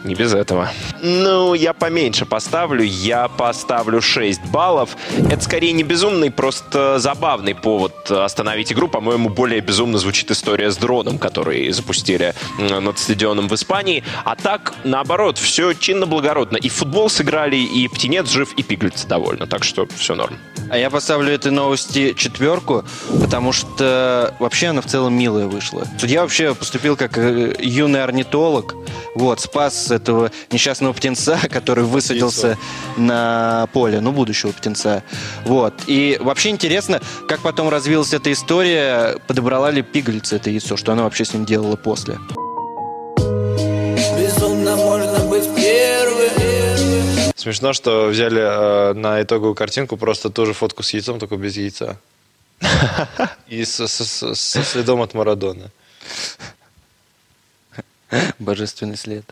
Не 0.05 0.15
без 0.15 0.33
этого. 0.33 0.71
Ну, 1.03 1.55
я 1.55 1.73
поменьше 1.73 2.25
поставлю. 2.25 2.83
Я 2.83 3.29
поставлю 3.29 4.01
6 4.01 4.43
баллов. 4.47 4.97
Это 5.31 5.43
скорее 5.43 5.73
не 5.73 5.83
безумный, 5.83 6.31
просто 6.31 6.99
забавный 6.99 7.55
повод 7.55 8.11
остановить 8.11 8.73
игру. 8.73 8.89
По-моему, 8.89 9.29
более 9.29 9.61
безумно 9.61 9.99
звучит 9.99 10.31
история 10.31 10.71
с 10.71 10.77
дроном, 10.79 11.19
который 11.19 11.71
запустили 11.71 12.35
над 12.59 12.99
стадионом 12.99 13.49
в 13.49 13.55
Испании. 13.55 14.03
А 14.25 14.37
так, 14.37 14.75
наоборот, 14.85 15.37
все 15.37 15.75
чинно-благородно. 15.75 16.57
И 16.57 16.69
футбол 16.69 17.11
сыграли, 17.11 17.57
и 17.57 17.87
птенец 17.89 18.31
жив, 18.31 18.55
и 18.55 18.63
пиглица 18.63 19.07
довольна. 19.07 19.47
Так 19.47 19.65
что 19.65 19.87
все 19.97 20.15
норм. 20.15 20.39
А 20.71 20.79
я 20.79 20.89
поставлю 20.89 21.33
этой 21.33 21.51
новости 21.51 22.15
четверку, 22.17 22.85
потому 23.21 23.53
что 23.53 24.35
вообще 24.39 24.69
она 24.69 24.81
в 24.81 24.87
целом 24.87 25.15
милая 25.15 25.47
вышла. 25.47 25.85
Судья 25.99 26.23
вообще 26.23 26.55
поступил 26.55 26.97
как 26.97 27.19
э, 27.19 27.57
юный 27.59 28.05
орнитолог, 28.05 28.77
вот, 29.17 29.41
спас 29.41 29.91
этого 29.91 30.31
несчастного 30.53 30.93
птенца, 30.93 31.39
который 31.51 31.83
высадился 31.85 32.57
на 32.97 33.69
поле, 33.73 34.01
ну, 34.01 34.13
будущего 34.13 34.53
птенца. 34.53 35.03
Вот. 35.45 35.75
И 35.89 36.17
вообще 36.21 36.51
интересно, 36.51 37.01
как 37.29 37.41
потом 37.41 37.69
развилась 37.69 38.15
эта 38.15 38.31
история, 38.33 39.17
подобрала 39.27 39.71
ли 39.71 39.83
пигалица 39.83 40.37
это 40.37 40.51
яйцо, 40.51 40.77
что 40.77 40.93
она 40.93 41.03
вообще 41.03 41.25
с 41.25 41.35
ним 41.35 41.45
делала 41.45 41.75
после. 41.75 42.19
Смешно, 47.41 47.73
что 47.73 48.09
взяли 48.09 48.43
э, 48.43 48.93
на 48.93 49.23
итоговую 49.23 49.55
картинку 49.55 49.97
просто 49.97 50.29
ту 50.29 50.45
же 50.45 50.53
фотку 50.53 50.83
с 50.83 50.93
яйцом, 50.93 51.19
только 51.19 51.37
без 51.37 51.57
яйца. 51.57 51.97
И 53.49 53.65
со, 53.65 53.89
со- 53.89 54.35
со- 54.35 54.63
следом 54.63 55.01
от 55.01 55.15
Марадона. 55.15 55.71
Божественный 58.39 58.99
след. 58.99 59.25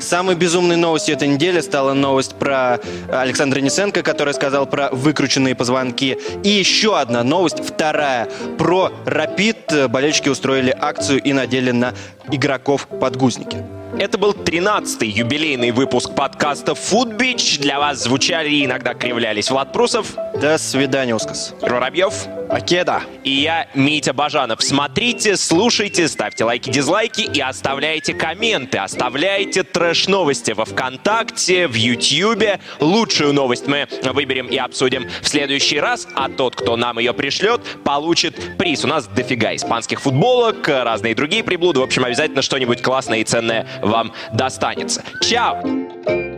Самой 0.00 0.36
безумной 0.36 0.76
новостью 0.76 1.14
этой 1.14 1.28
недели 1.28 1.60
стала 1.60 1.92
новость 1.92 2.34
про 2.36 2.80
Александра 3.10 3.60
Несенко, 3.60 4.02
который 4.02 4.32
сказал 4.32 4.64
про 4.64 4.88
выкрученные 4.90 5.54
позвонки. 5.54 6.16
И 6.42 6.48
еще 6.48 6.98
одна 6.98 7.22
новость, 7.22 7.58
вторая, 7.62 8.30
про 8.56 8.90
Рапид. 9.04 9.90
Болельщики 9.90 10.30
устроили 10.30 10.74
акцию 10.80 11.20
и 11.22 11.34
надели 11.34 11.72
на 11.72 11.92
игроков 12.30 12.88
подгузники. 12.88 13.62
Это 13.98 14.16
был 14.16 14.32
13-й 14.32 15.06
юбилейный 15.06 15.70
выпуск 15.70 16.14
подкаста 16.14 16.72
Foodbeach. 16.72 17.60
Для 17.60 17.78
вас 17.78 18.02
звучали 18.02 18.48
и 18.48 18.64
иногда 18.64 18.94
кривлялись 18.94 19.50
Влад 19.50 19.72
Прусов, 19.72 20.14
До 20.40 20.56
свидания, 20.56 21.14
Ускас. 21.14 21.54
Воробьев, 21.60 22.26
Покеда! 22.52 23.02
и 23.24 23.30
я, 23.30 23.66
Митя 23.72 24.12
Бажанов. 24.12 24.62
Смотрите, 24.62 25.36
слушайте, 25.38 26.06
ставьте 26.06 26.44
лайки, 26.44 26.70
дизлайки 26.70 27.22
и 27.22 27.40
оставляйте 27.40 28.12
комменты. 28.12 28.76
Оставляйте 28.76 29.62
трэш-новости 29.62 30.52
во 30.52 30.66
Вконтакте, 30.66 31.66
в 31.66 31.74
Ютьюбе. 31.74 32.60
Лучшую 32.80 33.32
новость 33.32 33.66
мы 33.66 33.88
выберем 34.02 34.48
и 34.48 34.58
обсудим 34.58 35.08
в 35.22 35.28
следующий 35.28 35.80
раз, 35.80 36.06
а 36.14 36.28
тот, 36.28 36.54
кто 36.54 36.76
нам 36.76 36.98
ее 36.98 37.14
пришлет, 37.14 37.62
получит 37.84 38.58
приз. 38.58 38.84
У 38.84 38.88
нас 38.88 39.06
дофига 39.06 39.54
испанских 39.54 40.02
футболок, 40.02 40.68
разные 40.68 41.14
другие 41.14 41.42
приблуды. 41.44 41.80
В 41.80 41.84
общем, 41.84 42.04
обязательно 42.04 42.42
что-нибудь 42.42 42.82
классное 42.82 43.20
и 43.20 43.24
ценное 43.24 43.66
вам 43.80 44.12
достанется. 44.32 45.02
Чао! 45.22 46.31